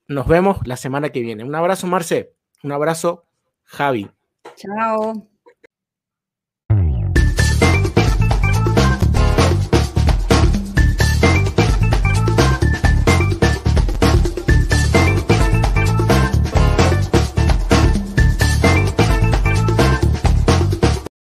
Nos 0.08 0.28
vemos 0.28 0.60
la 0.66 0.78
semana 0.78 1.10
que 1.10 1.22
viene. 1.22 1.44
Un 1.44 1.56
abrazo, 1.56 1.88
Marce. 1.88 2.34
Un 2.64 2.72
abrazo, 2.72 3.26
Javi. 3.64 4.10
Chao. 4.56 5.28